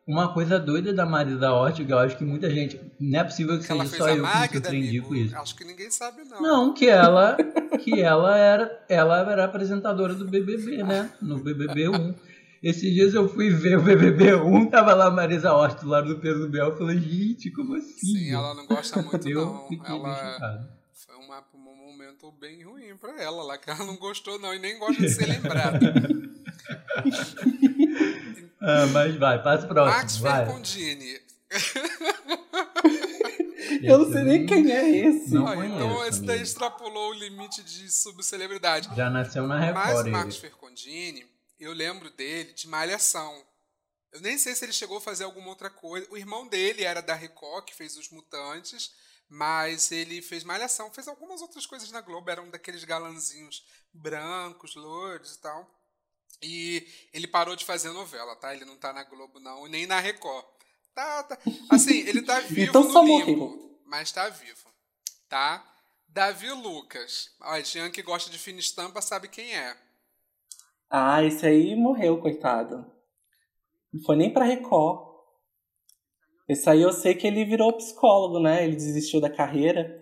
[0.07, 2.81] uma coisa doida da Marisa que eu acho que muita gente.
[2.99, 5.09] Não é possível que Que seja só eu que me Magda, surpreendi amigo.
[5.09, 5.37] com isso.
[5.37, 6.41] Acho que ninguém sabe, não.
[6.43, 7.37] Não, que ela,
[7.79, 11.11] que ela era, ela era apresentadora do BBB, né?
[11.23, 12.15] No BBB 1.
[12.63, 16.15] Esses dias eu fui ver o BBB 1, tava lá a Marisa Hort do lado
[16.15, 17.97] do Pedro Bel, eu falei, gente, como assim?
[17.99, 19.69] Sim, ela não gosta muito, eu não.
[19.87, 24.55] Ela foi uma- um momento bem ruim pra ela lá, que ela não gostou, não,
[24.55, 25.81] e nem gosta de ser lembrada.
[28.63, 30.45] Ah, mas vai, passa o próximo, Max vai.
[30.45, 31.19] Fercondini.
[33.83, 35.33] Eu não sei nem quem é esse.
[35.33, 36.43] Não então esse daí amigo.
[36.45, 38.91] extrapolou o limite de subcelebridade.
[38.95, 40.43] Já nasceu na Mas Record o Marcos ele.
[40.51, 41.25] Fercondini,
[41.65, 43.47] eu lembro dele de Malhação.
[44.13, 46.07] Eu nem sei se ele chegou a fazer alguma outra coisa.
[46.11, 48.93] O irmão dele era da Record, que fez Os Mutantes,
[49.29, 50.93] mas ele fez Malhação.
[50.93, 55.81] Fez algumas outras coisas na Globo, era um daqueles galanzinhos brancos, loiros e tal.
[56.43, 58.55] E ele parou de fazer novela, tá?
[58.55, 60.47] Ele não tá na Globo, não, nem na Record.
[60.95, 61.39] Tá, tá.
[61.71, 64.69] Assim, ele tá vivo Então no limbo, mas tá vivo,
[65.29, 65.65] tá?
[66.09, 67.31] Davi Lucas.
[67.41, 69.77] Ó, Jean que gosta de fina estampa sabe quem é.
[70.91, 72.85] Ah, esse aí morreu, coitado.
[73.93, 75.09] Não foi nem pra Record.
[76.49, 78.65] Esse aí eu sei que ele virou psicólogo, né?
[78.65, 79.97] Ele desistiu da carreira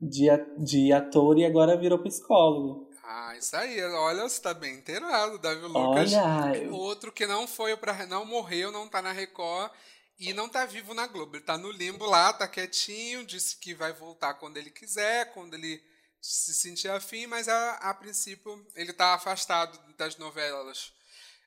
[0.00, 0.26] de,
[0.58, 2.90] de ator e agora virou psicólogo.
[3.02, 3.82] Ah, isso aí.
[3.82, 6.12] Olha, você tá bem inteirado, Davi Lucas.
[6.12, 9.70] Olha, eu- Outro que não foi para não morreu, não tá na Record
[10.18, 11.36] e não tá vivo na Globo.
[11.36, 15.54] Ele tá no limbo lá, tá quietinho, disse que vai voltar quando ele quiser, quando
[15.54, 15.82] ele
[16.26, 20.92] se sentir afim, mas a, a princípio ele tá afastado das novelas.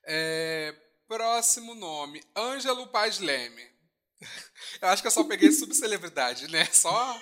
[0.05, 0.73] É,
[1.07, 3.67] próximo nome, Ângelo Paz Leme.
[4.82, 6.65] Eu acho que eu só peguei subcelebridade, né?
[6.65, 7.17] Só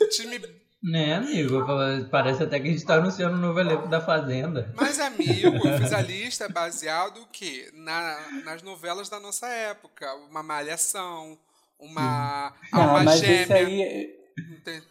[0.00, 0.40] o time
[0.82, 1.64] Né, amigo?
[2.10, 4.72] Parece até que a gente tá anunciando o novo elenco da Fazenda.
[4.74, 7.70] Mas, amigo, eu fiz a lista baseado o quê?
[7.74, 10.12] Na, nas novelas da nossa época.
[10.14, 11.38] Uma Malhação,
[11.78, 13.56] uma ah, Alma mas esse Gêmea.
[13.56, 14.25] aí.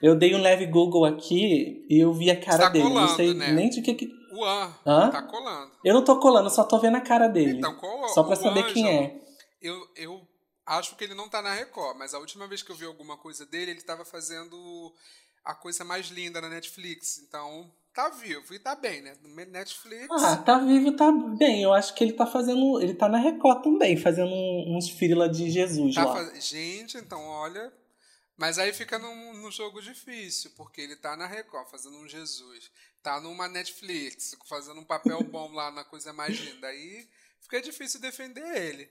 [0.01, 2.85] Eu dei um leve Google aqui e eu vi a cara Está dele.
[2.85, 3.51] colando, não sei né?
[3.51, 3.93] nem de que.
[3.93, 4.09] que...
[4.31, 5.09] O An Hã?
[5.11, 5.71] tá colando.
[5.83, 7.57] Eu não tô colando, só tô vendo a cara dele.
[7.59, 9.21] Então, qual só pra saber quem Ângelo, é.
[9.61, 10.27] Eu, eu
[10.65, 13.17] acho que ele não tá na Record, mas a última vez que eu vi alguma
[13.17, 14.57] coisa dele, ele tava fazendo
[15.43, 17.19] a coisa mais linda na Netflix.
[17.19, 19.13] Então, tá vivo e tá bem, né?
[19.23, 20.07] No Netflix.
[20.11, 21.63] Ah, tá vivo, tá bem.
[21.63, 22.81] Eu acho que ele tá fazendo.
[22.81, 24.33] Ele tá na Record também, fazendo
[24.67, 26.13] uns frila de Jesus tá lá.
[26.13, 27.71] faz- Gente, então olha.
[28.37, 32.69] Mas aí fica num, num jogo difícil, porque ele tá na Record fazendo um Jesus.
[33.01, 36.67] Tá numa Netflix, fazendo um papel bom lá na coisa mais linda.
[36.67, 37.07] Aí
[37.41, 38.89] fica difícil defender ele.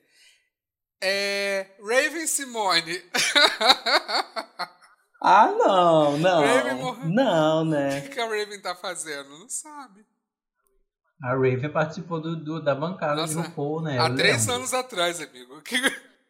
[1.00, 1.76] É.
[1.80, 3.02] Raven Simone.
[5.26, 6.82] Ah, não, Raven não.
[6.82, 7.08] morreu.
[7.08, 8.02] Não, O né?
[8.02, 9.30] que que a Raven tá fazendo?
[9.38, 10.04] Não sabe.
[11.22, 13.98] A Raven participou do, do- da bancada Nossa, de RuPaul, né?
[13.98, 15.62] Há três anos atrás, amigo.
[15.62, 15.80] Que-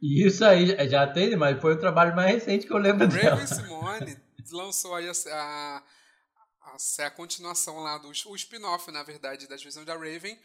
[0.04, 3.36] Isso aí já- teve, mas foi o trabalho mais recente que eu lembro dela.
[3.36, 4.16] Raven Simone
[4.52, 5.82] lançou aí a, a,
[6.62, 10.38] a, a continuação lá do o spin-off, na verdade, da divisão da Raven,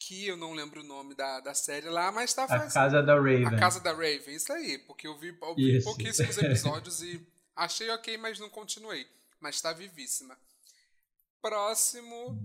[0.00, 2.72] que eu não lembro o nome da, da série lá, mas tá A fazendo.
[2.72, 3.46] Casa da Raven.
[3.46, 7.24] A Casa da Raven, isso aí, porque eu vi, eu vi pouquíssimos episódios e
[7.54, 9.06] achei ok, mas não continuei.
[9.40, 10.36] Mas tá vivíssima.
[11.40, 12.36] Próximo.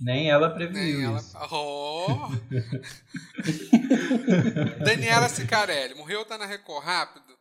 [0.00, 1.18] Nem ela previu Nem ela.
[1.18, 1.36] isso.
[1.52, 2.28] Oh!
[4.84, 6.84] Daniela Sicarelli, morreu ou tá na Record?
[6.84, 7.38] Rápido.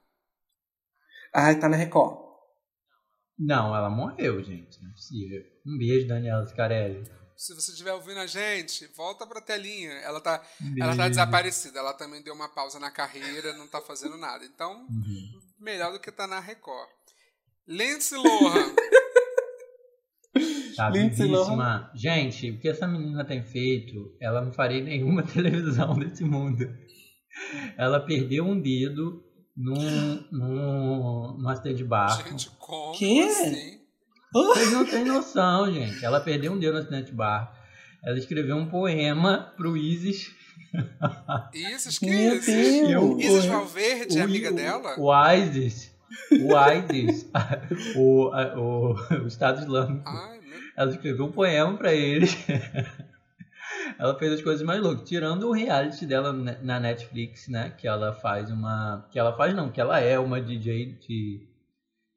[1.33, 2.17] Ah, tá na Record.
[3.37, 4.81] Não, ela morreu, gente.
[4.81, 5.41] Não é possível.
[5.65, 7.09] Um beijo, Daniela Scarelli.
[7.37, 9.93] Se você estiver ouvindo a gente, volta pra telinha.
[10.01, 10.43] Ela tá,
[10.77, 11.79] ela tá desaparecida.
[11.79, 14.43] Ela também deu uma pausa na carreira, não tá fazendo nada.
[14.43, 15.39] Então, Uhum.
[15.57, 16.89] melhor do que tá na Record.
[17.65, 18.75] Lindsay Lohan.
[20.79, 21.29] Tá Lindsay.
[21.95, 26.69] Gente, o que essa menina tem feito, ela não faria nenhuma televisão desse mundo.
[27.77, 29.23] Ela perdeu um dedo
[29.55, 32.29] num, num, num acidente de barco.
[32.29, 33.27] gente, como Quê?
[33.29, 33.79] assim?
[34.31, 36.03] Vocês não têm noção, gente.
[36.05, 37.57] Ela perdeu um dedo no acidente de barco.
[38.03, 40.31] Ela escreveu um poema pro Isis.
[41.53, 42.45] Isis, que Meu Isis?
[42.45, 42.89] Deus.
[42.89, 44.95] Eu- Isis o- Valverde, é amiga o, dela?
[44.99, 45.91] O ISIS.
[46.31, 47.29] O ISIS.
[47.97, 50.07] o, o, o Estado Islâmico.
[50.07, 50.38] Ai,
[50.75, 52.35] Ela escreveu um poema pra eles.
[53.99, 55.07] ela fez as coisas mais loucas.
[55.07, 57.71] Tirando o reality dela na Netflix, né?
[57.71, 59.07] Que ela faz uma.
[59.11, 61.47] Que ela faz não, que ela é uma DJ de.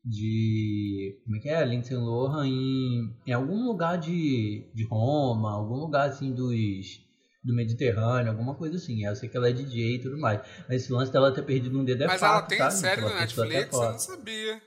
[0.04, 1.20] De.
[1.24, 1.64] Como é que é?
[1.64, 7.02] Lindsay Lohan em, em algum lugar de, de Roma, algum lugar assim dos.
[7.44, 9.04] Do Mediterrâneo, alguma coisa assim.
[9.04, 10.40] Eu sei que ela é DJ e tudo mais.
[10.68, 13.00] Mas esse lance dela ter perdido um dedo é Mas fato, ela tem tá, série
[13.00, 13.72] na Netflix?
[13.72, 14.62] Eu não sabia.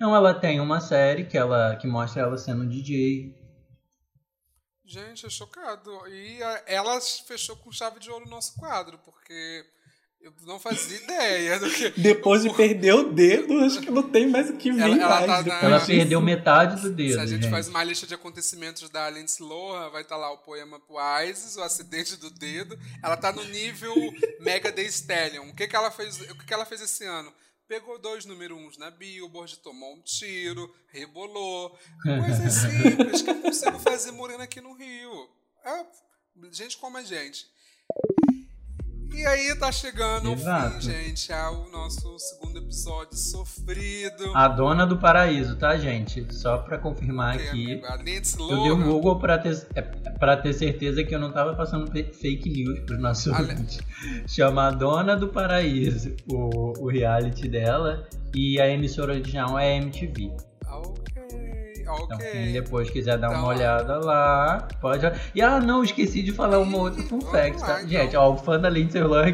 [0.00, 3.34] Não, ela tem uma série que ela que mostra ela sendo DJ.
[4.84, 5.90] Gente, eu chocado.
[6.08, 9.64] E a- ela fechou com chave de ouro o nosso quadro, porque
[10.20, 11.90] eu não fazia ideia do que.
[12.00, 15.26] Depois de perder o dedo, acho que não tem mais o que vir Ela- ela
[15.26, 15.44] mais.
[15.44, 17.14] tá na- Ela perdeu metade do dedo.
[17.14, 17.50] Se a gente, gente.
[17.50, 20.96] faz uma lista de acontecimentos da Lindsay Lohan, vai estar lá o poema pro
[21.28, 22.78] Isis, o acidente do dedo.
[23.02, 23.92] Ela tá no nível
[24.40, 25.48] Mega The Stallion.
[25.48, 26.20] O que, que ela fez?
[26.20, 27.32] O que, que ela fez esse ano?
[27.68, 31.76] Pegou dois número uns na Billboard, tomou um tiro, rebolou.
[32.02, 35.28] Coisas simples que eu consigo fazer morando aqui no Rio.
[35.64, 35.86] É,
[36.52, 37.50] gente como a gente.
[39.14, 40.74] E aí tá chegando ao Exato.
[40.76, 44.30] fim, gente, ao nosso segundo episódio sofrido.
[44.34, 46.26] A dona do paraíso, tá, gente?
[46.34, 47.80] Só pra confirmar Que, aqui.
[47.82, 48.82] Eu dei Lohan.
[48.84, 53.00] Google pra ter, é, pra ter certeza que eu não tava passando fake news pros
[53.00, 53.78] nossos Ale- ouvintes.
[54.26, 58.06] Chama a Dona do Paraíso, o, o reality dela.
[58.34, 60.30] E a emissora original é a MTV.
[60.68, 61.15] Ok, Então,
[61.92, 62.30] ok.
[62.30, 65.10] quem depois quiser dar Então, uma olhada lá, pode.
[65.34, 67.82] E ah, não, esqueci de falar uma outra fun fact, tá?
[67.82, 67.88] então.
[67.88, 69.26] Gente, ó, o fã da Lindsay Lohan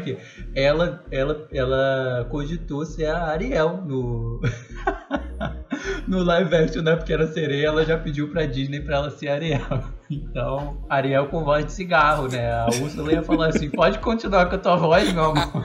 [0.55, 4.41] ela, ela, ela cogitou ser a Ariel no.
[6.07, 6.95] no live action, né?
[6.95, 9.83] Porque era sereia, ela já pediu pra Disney pra ela ser Ariel.
[10.09, 12.51] Então, Ariel com voz de cigarro, né?
[12.51, 15.63] A Úrsula ia falar assim: pode continuar com a tua voz, meu amor.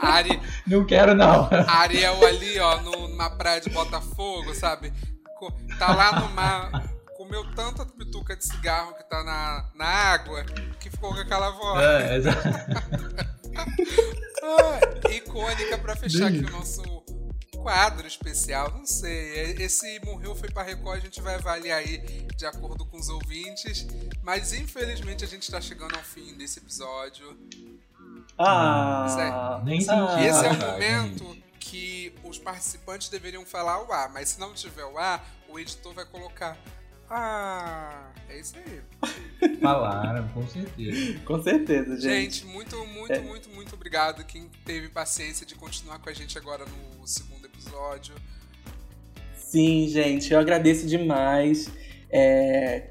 [0.00, 1.48] Ari, Não quero, não.
[1.66, 4.92] Ariel ali, ó, numa praia de Botafogo, sabe?
[5.78, 6.70] Tá lá no mar,
[7.16, 10.44] comeu tanta pituca de cigarro que tá na, na água,
[10.78, 11.82] que ficou com aquela voz.
[11.84, 12.48] É, exato.
[13.56, 16.82] Ah, icônica pra fechar aqui o nosso
[17.56, 18.70] quadro especial.
[18.72, 22.98] Não sei, esse morreu foi pra Record, a gente vai avaliar aí de acordo com
[22.98, 23.86] os ouvintes.
[24.22, 27.36] Mas infelizmente a gente tá chegando ao fim desse episódio.
[28.38, 30.20] Ah, Nem senti.
[30.24, 34.52] Esse é o Ah, momento que os participantes deveriam falar o A, mas se não
[34.52, 36.58] tiver o A, o editor vai colocar.
[37.08, 39.58] Ah, é isso aí.
[39.60, 41.18] Falaram, com certeza.
[41.26, 42.36] Com certeza, gente.
[42.36, 46.64] Gente, muito, muito, muito, muito obrigado quem teve paciência de continuar com a gente agora
[46.64, 48.14] no segundo episódio.
[49.36, 51.68] Sim, gente, eu agradeço demais.
[52.10, 52.88] É,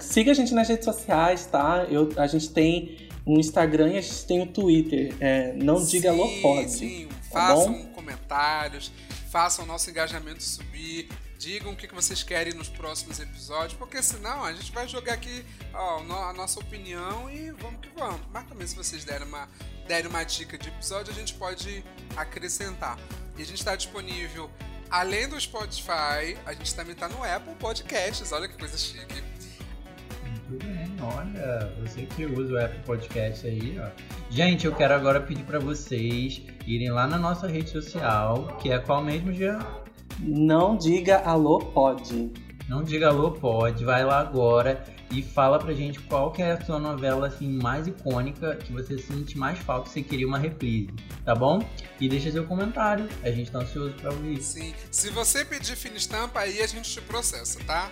[0.00, 1.86] Siga a gente nas redes sociais, tá?
[1.90, 5.14] Eu, a gente tem um Instagram e a gente tem um Twitter.
[5.20, 6.70] É, não diga sim, alô pode.
[6.70, 7.85] Sim, tá façam bom?
[8.06, 8.92] Comentários,
[9.30, 11.08] façam o nosso engajamento subir.
[11.38, 15.44] Digam o que vocês querem nos próximos episódios, porque senão a gente vai jogar aqui
[15.74, 15.98] ó,
[16.30, 18.22] a nossa opinião e vamos que vamos.
[18.32, 19.46] Mas também se vocês derem uma,
[19.86, 21.84] derem uma dica de episódio, a gente pode
[22.16, 22.98] acrescentar.
[23.36, 24.50] E a gente está disponível,
[24.88, 28.32] além do Spotify, a gente também está no Apple Podcasts.
[28.32, 29.22] Olha que coisa chique.
[30.48, 33.88] Muito bem, olha, você que usa o Apple Podcast aí, ó.
[34.30, 38.78] Gente, eu quero agora pedir para vocês irem lá na nossa rede social, que é
[38.78, 39.58] qual mesmo, Jean?
[40.20, 42.30] Não diga alô, pode.
[42.68, 43.84] Não diga alô, pode.
[43.84, 47.86] Vai lá agora e fala pra gente qual que é a sua novela assim mais
[47.86, 50.90] icônica que você sente mais falta, que você queria uma reprise,
[51.24, 51.60] tá bom?
[52.00, 54.40] E deixa seu comentário, a gente tá ansioso pra ouvir.
[54.42, 57.90] Sim, se você pedir fina estampa, aí a gente te processa, tá?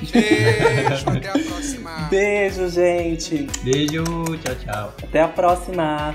[0.00, 2.08] Beijo, até a próxima.
[2.10, 3.46] Beijo, gente.
[3.62, 4.04] Beijo,
[4.42, 4.94] tchau, tchau.
[5.02, 6.14] Até a próxima.